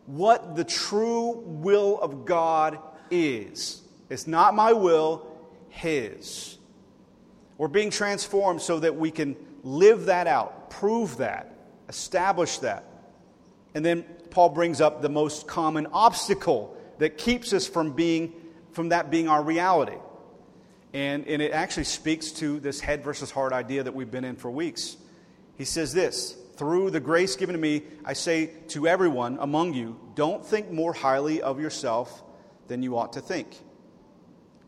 [0.07, 2.79] what the true will of God
[3.11, 3.83] is.
[4.09, 5.27] It's not my will,
[5.69, 6.57] His.
[7.59, 11.53] We're being transformed so that we can live that out, prove that,
[11.89, 12.85] establish that.
[13.73, 18.33] And then Paul brings up the most common obstacle that keeps us from being
[18.71, 19.97] from that being our reality.
[20.93, 24.35] And, and it actually speaks to this head versus heart idea that we've been in
[24.35, 24.97] for weeks.
[25.57, 29.99] He says this through the grace given to me, I say to everyone among you,
[30.15, 32.23] don't think more highly of yourself
[32.67, 33.57] than you ought to think.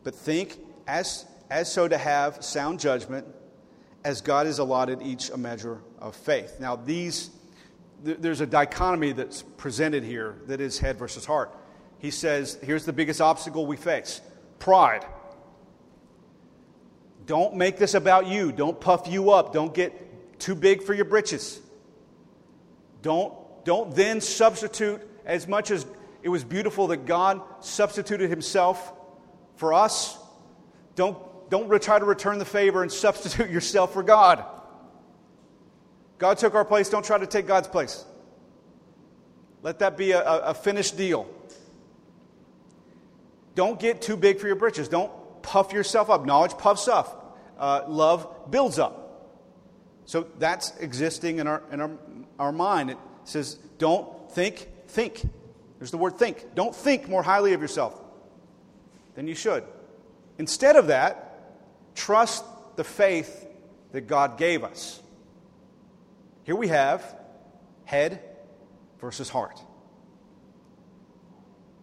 [0.04, 3.26] But think as, as so to have sound judgment,
[4.04, 6.60] as God has allotted each a measure of faith.
[6.60, 7.30] Now, these,
[8.04, 11.54] th- there's a dichotomy that's presented here that is head versus heart.
[11.98, 14.20] He says, here's the biggest obstacle we face
[14.58, 15.04] pride.
[17.26, 18.52] Don't make this about you.
[18.52, 19.52] Don't puff you up.
[19.52, 21.60] Don't get too big for your britches.
[23.02, 23.34] Don't,
[23.64, 25.86] don't then substitute as much as
[26.22, 28.92] it was beautiful that God substituted himself
[29.56, 30.18] for us.
[30.94, 34.44] Don't, don't try to return the favor and substitute yourself for God.
[36.18, 36.88] God took our place.
[36.88, 38.04] Don't try to take God's place.
[39.62, 41.28] Let that be a, a finished deal.
[43.54, 44.88] Don't get too big for your britches.
[44.88, 45.10] Don't
[45.42, 46.24] puff yourself up.
[46.24, 49.04] Knowledge puffs up, uh, love builds up.
[50.04, 51.90] So that's existing in our, in our,
[52.38, 52.90] our mind.
[52.90, 55.28] It says, don't think, think.
[55.78, 56.54] There's the word think.
[56.54, 58.00] Don't think more highly of yourself
[59.14, 59.64] than you should.
[60.38, 61.27] Instead of that,
[61.98, 62.44] trust
[62.76, 63.46] the faith
[63.90, 65.02] that God gave us.
[66.44, 67.16] Here we have
[67.84, 68.20] head
[69.00, 69.60] versus heart.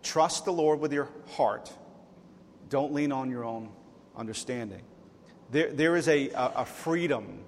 [0.02, 1.72] Trust the Lord with your heart.
[2.70, 3.70] Don't lean on your own
[4.16, 4.84] understanding.
[5.52, 7.44] There, there is a, a freedom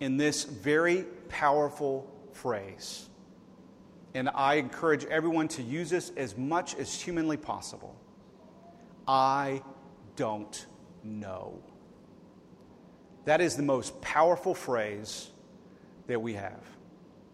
[0.00, 3.08] in this very powerful phrase.
[4.14, 7.94] And I encourage everyone to use this as much as humanly possible.
[9.06, 9.62] I
[10.16, 10.66] don't
[11.02, 11.62] know.
[13.24, 15.30] That is the most powerful phrase
[16.06, 16.62] that we have.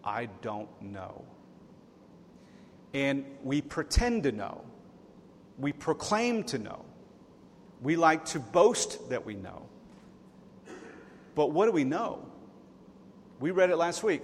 [0.03, 1.25] I don't know.
[2.93, 4.63] And we pretend to know.
[5.57, 6.85] We proclaim to know.
[7.81, 9.63] We like to boast that we know.
[11.35, 12.25] But what do we know?
[13.39, 14.23] We read it last week.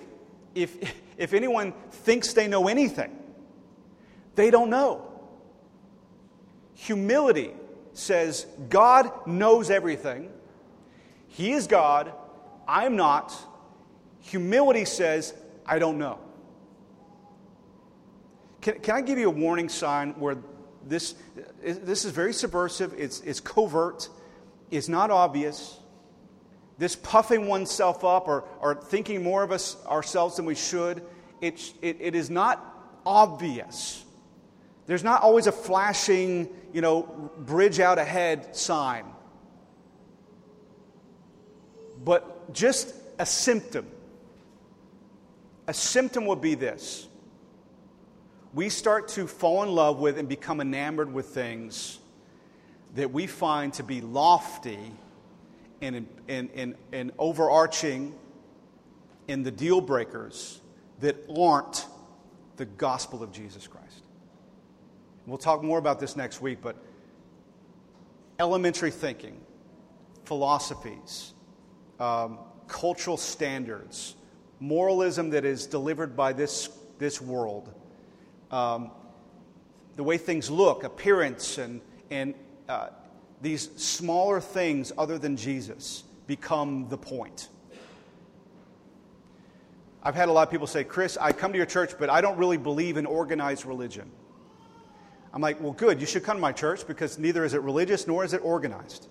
[0.53, 0.75] If,
[1.17, 3.17] if anyone thinks they know anything,
[4.35, 5.03] they don't know.
[6.75, 7.51] Humility
[7.93, 10.31] says, God knows everything.
[11.27, 12.11] He is God.
[12.67, 13.33] I'm not.
[14.21, 15.33] Humility says,
[15.65, 16.19] I don't know.
[18.61, 20.37] Can, can I give you a warning sign where
[20.85, 21.15] this,
[21.61, 24.09] this is very subversive, it's, it's covert,
[24.71, 25.79] it's not obvious?
[26.77, 31.03] This puffing oneself up or, or thinking more of us ourselves than we should,
[31.41, 34.03] it, it, it is not obvious.
[34.85, 39.05] There's not always a flashing, you know, bridge out ahead sign.
[42.07, 43.85] But just a symptom.
[45.67, 47.05] A symptom would be this
[48.53, 51.99] we start to fall in love with and become enamored with things
[52.95, 54.79] that we find to be lofty
[55.81, 58.15] and, and, and, and overarching
[59.27, 60.61] in the deal breakers
[61.01, 61.87] that aren't
[62.55, 64.01] the gospel of Jesus Christ.
[65.25, 66.77] We'll talk more about this next week, but
[68.39, 69.41] elementary thinking,
[70.23, 71.33] philosophies,
[71.99, 74.15] um, cultural standards,
[74.59, 76.69] moralism that is delivered by this,
[76.99, 77.73] this world,
[78.51, 78.91] um,
[79.95, 81.81] the way things look, appearance, and,
[82.11, 82.33] and
[82.69, 82.89] uh,
[83.41, 87.49] these smaller things other than Jesus become the point.
[90.03, 92.21] I've had a lot of people say, Chris, I come to your church, but I
[92.21, 94.09] don't really believe in organized religion.
[95.33, 98.07] I'm like, well, good, you should come to my church because neither is it religious
[98.07, 99.07] nor is it organized.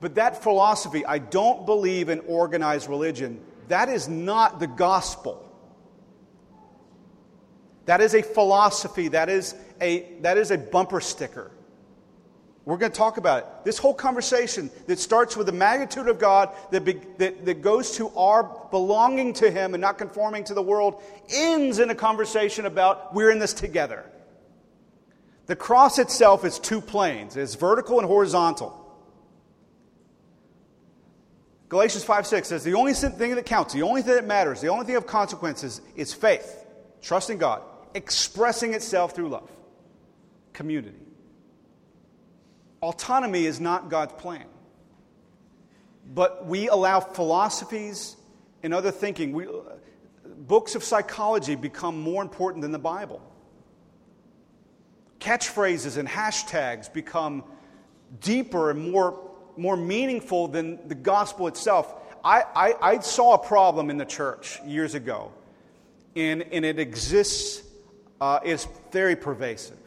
[0.00, 5.44] But that philosophy, I don't believe in organized religion, that is not the gospel.
[7.86, 11.50] That is a philosophy, that is a, that is a bumper sticker.
[12.64, 13.46] We're going to talk about it.
[13.64, 17.92] This whole conversation that starts with the magnitude of God, that, be, that, that goes
[17.92, 22.66] to our belonging to Him and not conforming to the world, ends in a conversation
[22.66, 24.04] about we're in this together.
[25.46, 28.87] The cross itself is two planes it's vertical and horizontal.
[31.68, 34.68] Galatians 5 6 says the only thing that counts, the only thing that matters, the
[34.68, 36.64] only thing of consequences is faith,
[37.02, 37.62] trusting God
[37.94, 39.50] expressing itself through love,
[40.52, 40.98] community.
[42.80, 44.46] Autonomy is not God's plan.
[46.14, 48.16] But we allow philosophies
[48.62, 49.32] and other thinking.
[49.32, 49.46] We,
[50.24, 53.20] books of psychology become more important than the Bible.
[55.18, 57.44] Catchphrases and hashtags become
[58.20, 59.27] deeper and more,
[59.58, 61.94] more meaningful than the gospel itself.
[62.24, 65.32] I, I, I saw a problem in the church years ago,
[66.16, 67.62] and, and it exists
[68.20, 69.78] uh, is very pervasive,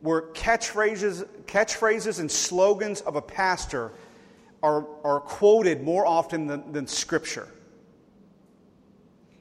[0.00, 3.92] where catchphrases, catchphrases and slogans of a pastor
[4.62, 7.48] are, are quoted more often than, than Scripture.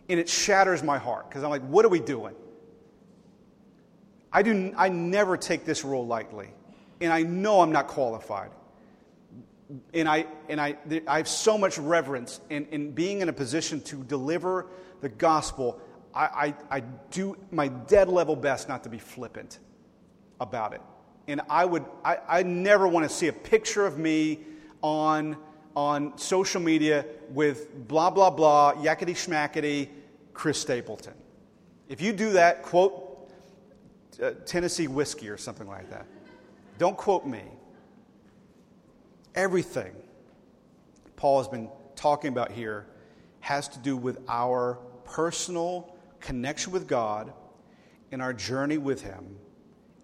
[0.10, 2.36] And it shatters my heart because I'm like, what are we doing?
[4.32, 6.50] I, do, I never take this role lightly,
[7.02, 8.52] and I know I'm not qualified.
[9.94, 13.82] And I, and I, I have so much reverence in, in being in a position
[13.82, 14.68] to deliver
[15.02, 15.80] the gospel
[16.14, 16.80] I, I, I
[17.12, 19.60] do my dead level best not to be flippant
[20.40, 20.82] about it.
[21.28, 24.40] And I would, I, I never want to see a picture of me
[24.82, 25.38] on,
[25.76, 29.90] on social media with blah, blah, blah, yakety schmackety,
[30.34, 31.14] Chris Stapleton.
[31.88, 33.32] If you do that, quote
[34.22, 36.06] uh, Tennessee whiskey or something like that.
[36.78, 37.44] Don't quote me.
[39.36, 39.94] Everything
[41.20, 42.88] Paul has been talking about here
[43.42, 47.34] has to do with our personal connection with God
[48.14, 49.36] and our journey with Him.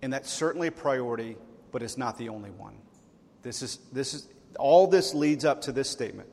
[0.01, 1.37] And that's certainly a priority,
[1.71, 2.75] but it's not the only one.
[3.43, 4.27] This is, this is,
[4.59, 6.27] all this leads up to this statement.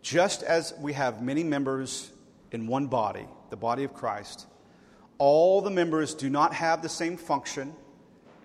[0.00, 2.10] Just as we have many members
[2.50, 4.46] in one body, the body of Christ,
[5.18, 7.74] all the members do not have the same function.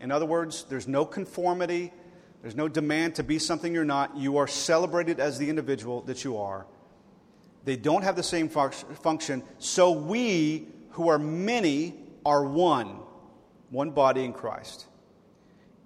[0.02, 1.94] In other words, there's no conformity,
[2.42, 4.16] there's no demand to be something you're not.
[4.16, 6.66] You are celebrated as the individual that you are.
[7.66, 9.44] They don't have the same function.
[9.58, 13.00] So we, who are many, are one,
[13.70, 14.86] one body in Christ.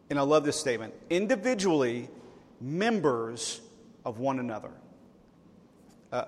[0.10, 2.10] And I love this statement individually,
[2.62, 3.62] members
[4.06, 4.72] of one another.
[6.12, 6.26] Uh,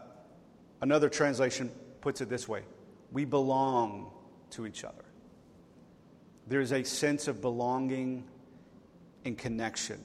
[0.81, 1.69] another translation
[2.01, 2.63] puts it this way
[3.11, 4.11] we belong
[4.49, 5.05] to each other.
[6.47, 8.25] There's a sense of belonging
[9.23, 9.99] and connection.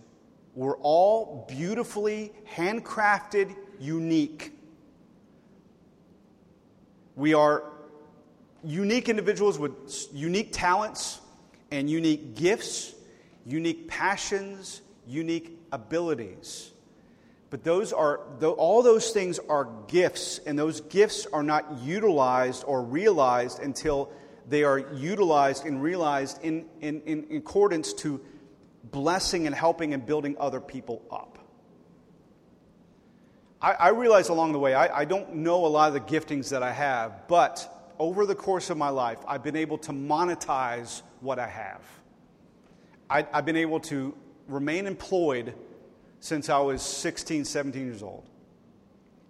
[0.54, 4.52] We're all beautifully handcrafted, unique.
[7.16, 7.64] We are
[8.64, 9.72] unique individuals with
[10.12, 11.20] unique talents
[11.70, 12.94] and unique gifts,
[13.46, 16.72] unique passions, unique abilities.
[17.50, 22.82] But those are, all those things are gifts, and those gifts are not utilized or
[22.82, 24.10] realized until
[24.48, 28.20] they are utilized and realized in, in, in accordance to
[28.84, 31.38] blessing and helping and building other people up.
[33.62, 36.48] I, I realized along the way, I, I don't know a lot of the giftings
[36.50, 41.02] that I have, but over the course of my life, I've been able to monetize
[41.20, 41.82] what I have.
[43.10, 44.16] I, I've been able to
[44.48, 45.54] remain employed
[46.20, 48.28] since I was 16, 17 years old.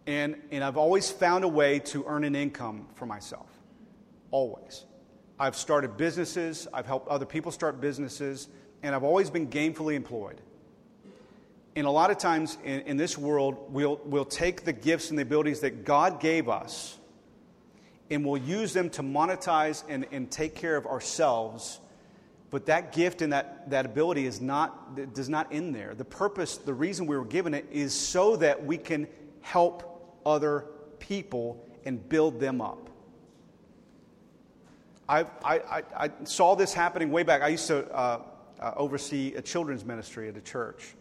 [0.06, 3.48] And, and I've always found a way to earn an income for myself.
[4.30, 4.84] Always.
[5.38, 8.48] I've started businesses, I've helped other people start businesses,
[8.82, 10.40] and I've always been gainfully employed.
[11.76, 15.18] And a lot of times in, in this world, we'll, we'll take the gifts and
[15.18, 16.98] the abilities that God gave us
[18.10, 21.78] and we'll use them to monetize and, and take care of ourselves.
[22.50, 25.94] But that gift and that, that ability is not, does not end there.
[25.94, 29.06] The purpose, the reason we were given it is so that we can
[29.40, 30.66] help other
[30.98, 32.90] people and build them up.
[35.08, 37.42] I, I, I saw this happening way back.
[37.42, 38.20] I used to uh,
[38.60, 40.94] uh, oversee a children's ministry at a church.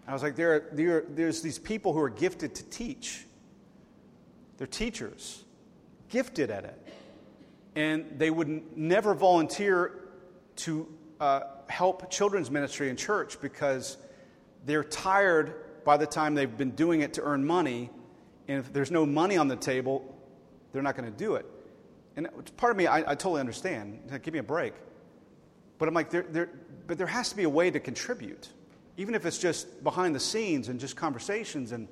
[0.00, 3.24] And I was like, there, are, there, there's these people who are gifted to teach.
[4.56, 5.44] They're teachers,
[6.08, 6.78] gifted at it.
[7.74, 10.08] And they would never volunteer
[10.56, 10.88] to
[11.20, 13.96] uh, help children's ministry in church because
[14.66, 15.54] they're tired
[15.84, 17.90] by the time they've been doing it to earn money.
[18.48, 20.16] And if there's no money on the table,
[20.72, 21.46] they're not going to do it.
[22.16, 24.00] And part of me, I, I totally understand.
[24.22, 24.74] Give me a break.
[25.82, 26.48] But I'm like, there, there,
[26.86, 28.48] but there has to be a way to contribute,
[28.96, 31.88] even if it's just behind the scenes and just conversations and,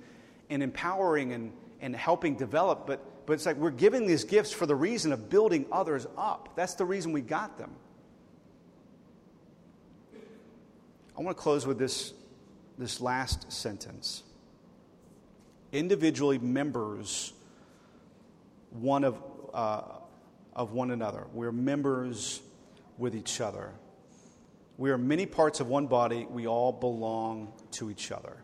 [0.48, 2.86] and empowering and, and helping develop.
[2.86, 6.50] But, but it's like we're giving these gifts for the reason of building others up.
[6.54, 7.72] That's the reason we got them.
[11.18, 12.14] I want to close with this
[12.78, 14.22] this last sentence.
[15.72, 17.32] Individually members
[18.70, 19.20] one of,
[19.52, 19.82] uh,
[20.54, 21.26] of one another.
[21.32, 22.42] We're members
[23.00, 23.72] with each other.
[24.76, 26.26] We are many parts of one body.
[26.30, 28.36] We all belong to each other.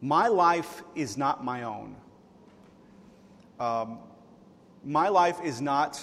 [0.00, 1.96] My life is not my own.
[3.60, 3.98] Um,
[4.84, 6.00] my life is not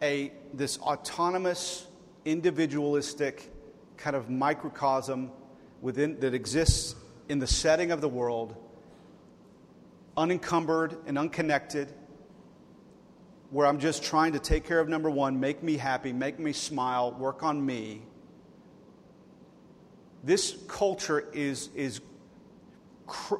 [0.00, 1.86] a, this autonomous,
[2.24, 3.50] individualistic,
[3.96, 5.30] kind of microcosm
[5.80, 6.94] within, that exists
[7.28, 8.56] in the setting of the world,
[10.16, 11.92] unencumbered and unconnected,
[13.56, 16.52] where I'm just trying to take care of number one, make me happy, make me
[16.52, 18.02] smile, work on me.
[20.22, 22.02] This culture is, is,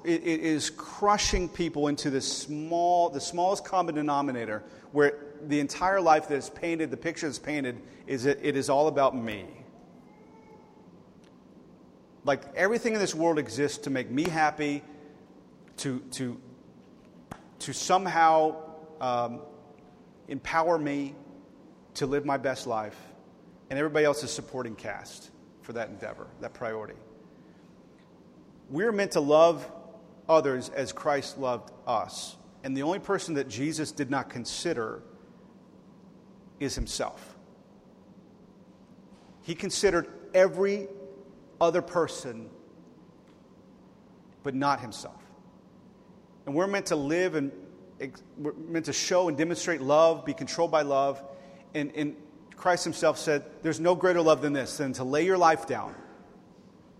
[0.06, 4.62] it is crushing people into this small, the smallest common denominator,
[4.92, 8.70] where the entire life that is painted, the picture that's painted, is that it is
[8.70, 9.44] all about me.
[12.24, 14.82] Like everything in this world exists to make me happy,
[15.76, 16.40] to, to,
[17.58, 18.56] to somehow
[18.98, 19.40] um,
[20.28, 21.14] empower me
[21.94, 22.96] to live my best life,
[23.70, 25.30] and everybody else is supporting cast
[25.62, 26.94] for that endeavor, that priority.
[28.68, 29.70] We're meant to love
[30.28, 32.36] others as Christ loved us.
[32.64, 35.02] And the only person that Jesus did not consider
[36.58, 37.36] is himself.
[39.42, 40.88] He considered every
[41.60, 42.50] other person,
[44.42, 45.22] but not himself.
[46.44, 47.52] And we're meant to live and
[48.36, 51.22] we're meant to show and demonstrate love, be controlled by love.
[51.74, 52.16] And, and
[52.56, 55.94] Christ himself said, There's no greater love than this, than to lay your life down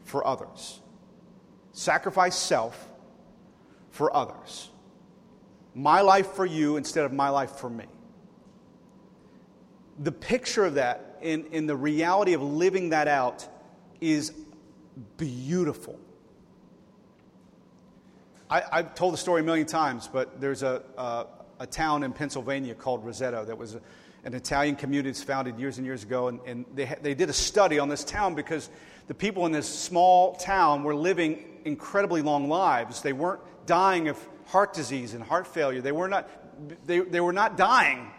[0.04, 0.80] for others.
[1.72, 2.88] Sacrifice self
[3.90, 4.70] for others.
[5.74, 7.84] My life for you instead of my life for me.
[9.98, 13.46] The picture of that in, in the reality of living that out
[14.00, 14.32] is
[15.16, 15.98] beautiful.
[18.48, 21.26] I, have told the story a million times, but there's a, a,
[21.60, 23.76] a town in Pennsylvania called Roseto that was
[24.24, 26.28] an Italian community that's founded years and years ago.
[26.28, 28.70] And, and they, they did a study on this town because
[29.08, 33.02] the people in this small town were living incredibly long lives.
[33.02, 36.28] They weren't dying of heart disease and heart failure, they were not,
[36.86, 38.12] they, they were not dying.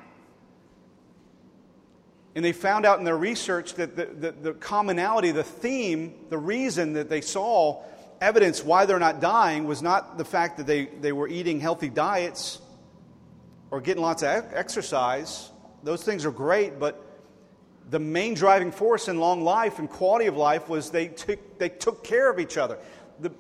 [2.35, 6.37] And they found out in their research that the, the, the, commonality, the theme, the
[6.37, 7.81] reason that they saw
[8.21, 11.89] evidence why they're not dying was not the fact that they, they were eating healthy
[11.89, 12.59] diets
[13.71, 15.51] or getting lots of exercise.
[15.83, 17.03] Those things are great, but
[17.89, 21.69] the main driving force in long life and quality of life was they took, they
[21.69, 22.77] took care of each other.
[23.19, 23.31] The,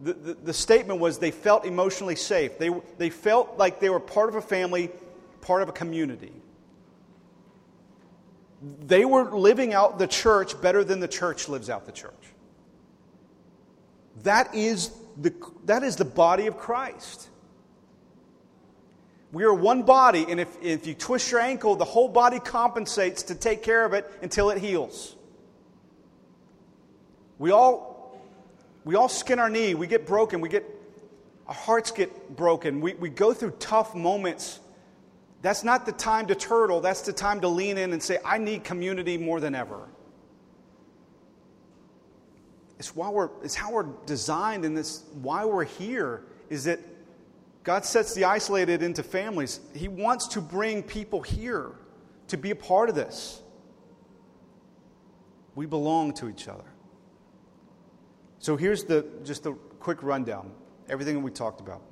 [0.00, 2.58] the, the, the statement was they felt emotionally safe.
[2.58, 4.90] They, they felt like they were part of a family,
[5.40, 6.32] part of a community
[8.62, 12.12] they were living out the church better than the church lives out the church.
[14.22, 14.90] That is
[15.20, 15.34] the,
[15.64, 17.28] that is the body of Christ.
[19.32, 23.22] We are one body, and if, if you twist your ankle, the whole body compensates
[23.24, 25.16] to take care of it until it heals.
[27.38, 27.90] We all
[28.84, 29.74] We all skin our knee.
[29.74, 30.40] We get broken.
[30.40, 30.64] We get,
[31.46, 32.80] our hearts get broken.
[32.80, 34.60] We, we go through tough moments.
[35.40, 36.80] That's not the time to turtle.
[36.80, 39.88] That's the time to lean in and say, I need community more than ever.
[42.82, 46.80] It's, why we're, it's how we're designed and it's why we're here is that
[47.62, 49.60] God sets the isolated into families.
[49.72, 51.76] He wants to bring people here
[52.26, 53.40] to be a part of this.
[55.54, 56.64] We belong to each other.
[58.40, 60.50] So here's the just the quick rundown.
[60.88, 61.82] Everything we talked about.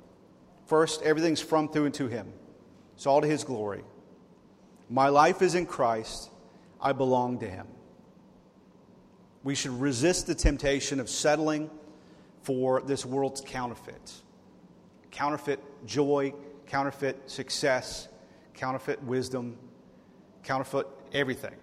[0.65, 2.33] First, everything's from, through, and to Him.
[2.95, 3.85] It's all to His glory.
[4.89, 6.29] My life is in Christ.
[6.81, 7.67] I belong to Him.
[9.43, 11.69] We should resist the temptation of settling
[12.43, 14.23] for this world's counterfeits
[15.11, 16.33] counterfeit joy,
[16.67, 18.07] counterfeit success,
[18.53, 19.57] counterfeit wisdom,
[20.41, 21.55] counterfeit everything,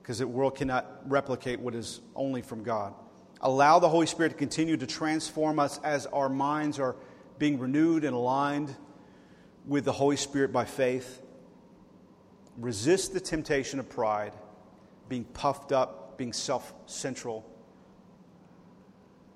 [0.00, 2.94] because the world cannot replicate what is only from God.
[3.42, 6.96] Allow the Holy Spirit to continue to transform us as our minds are
[7.38, 8.74] being renewed and aligned
[9.66, 11.20] with the Holy Spirit by faith.
[12.56, 14.32] Resist the temptation of pride,
[15.08, 17.44] being puffed up, being self central.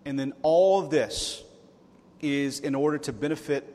[0.04, 1.42] And then all of this
[2.20, 3.74] is in order to benefit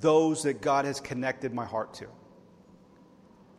[0.00, 2.06] those that God has connected my heart to.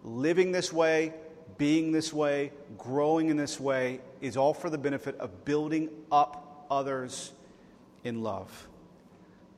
[0.04, 1.14] Living this way,
[1.58, 6.66] being this way, growing in this way is all for the benefit of building up
[6.72, 7.34] others
[8.04, 8.68] in love.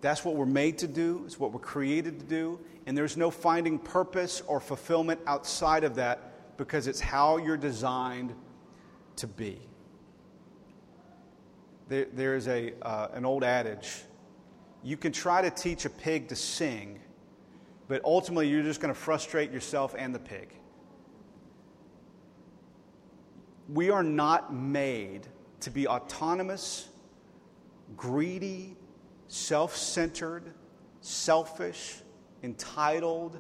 [0.01, 3.32] That's what we're made to do, it's what we're created to do, and there's no
[3.32, 8.36] finding purpose or fulfillment outside of that because it's how you're designed
[9.18, 9.59] to be.
[11.89, 14.03] There, there's a, uh, an old adage
[14.84, 16.99] you can try to teach a pig to sing,
[17.88, 20.49] but ultimately you're just going to frustrate yourself and the pig.
[23.70, 25.28] We are not made
[25.61, 26.89] to be autonomous,
[27.95, 28.76] greedy,
[29.30, 30.53] self centered,
[30.99, 32.01] selfish,
[32.43, 33.39] entitled,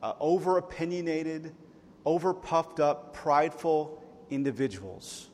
[0.00, 1.52] uh, over opinionated,
[2.04, 4.00] over puffed up, prideful
[4.30, 5.28] individuals.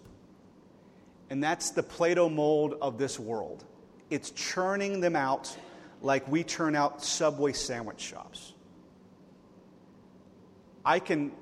[1.31, 3.65] And that's the Play-Doh mold of this world.
[4.11, 5.57] It's churning them out
[6.03, 8.53] like we churn out Subway sandwich shops.
[10.85, 11.33] I can,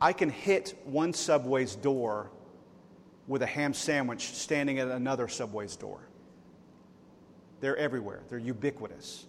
[0.00, 2.30] I can hit one Subway's door
[3.28, 6.00] with a ham sandwich standing at another Subway's door.
[7.60, 9.26] They're everywhere, they're ubiquitous.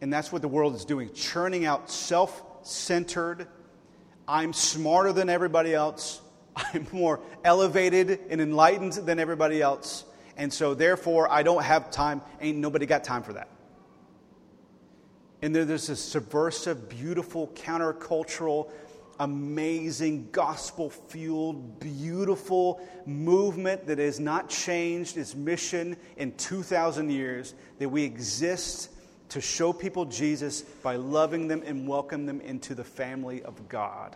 [0.00, 3.48] And that's what the world is doing churning out self centered,
[4.26, 6.20] I'm smarter than everybody else,
[6.56, 10.04] I'm more elevated and enlightened than everybody else
[10.36, 12.22] and so therefore I don't have time.
[12.40, 13.48] Ain't nobody got time for that.
[15.42, 18.70] And there's this subversive, beautiful, countercultural,
[19.20, 27.90] amazing, gospel fueled, beautiful movement that has not changed its mission in 2,000 years, that
[27.90, 28.90] we exist
[29.34, 34.14] to show people Jesus by loving them and welcome them into the family of God.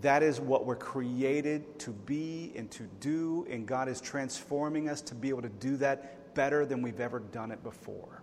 [0.00, 5.02] That is what we're created to be and to do, and God is transforming us
[5.02, 8.22] to be able to do that better than we've ever done it before.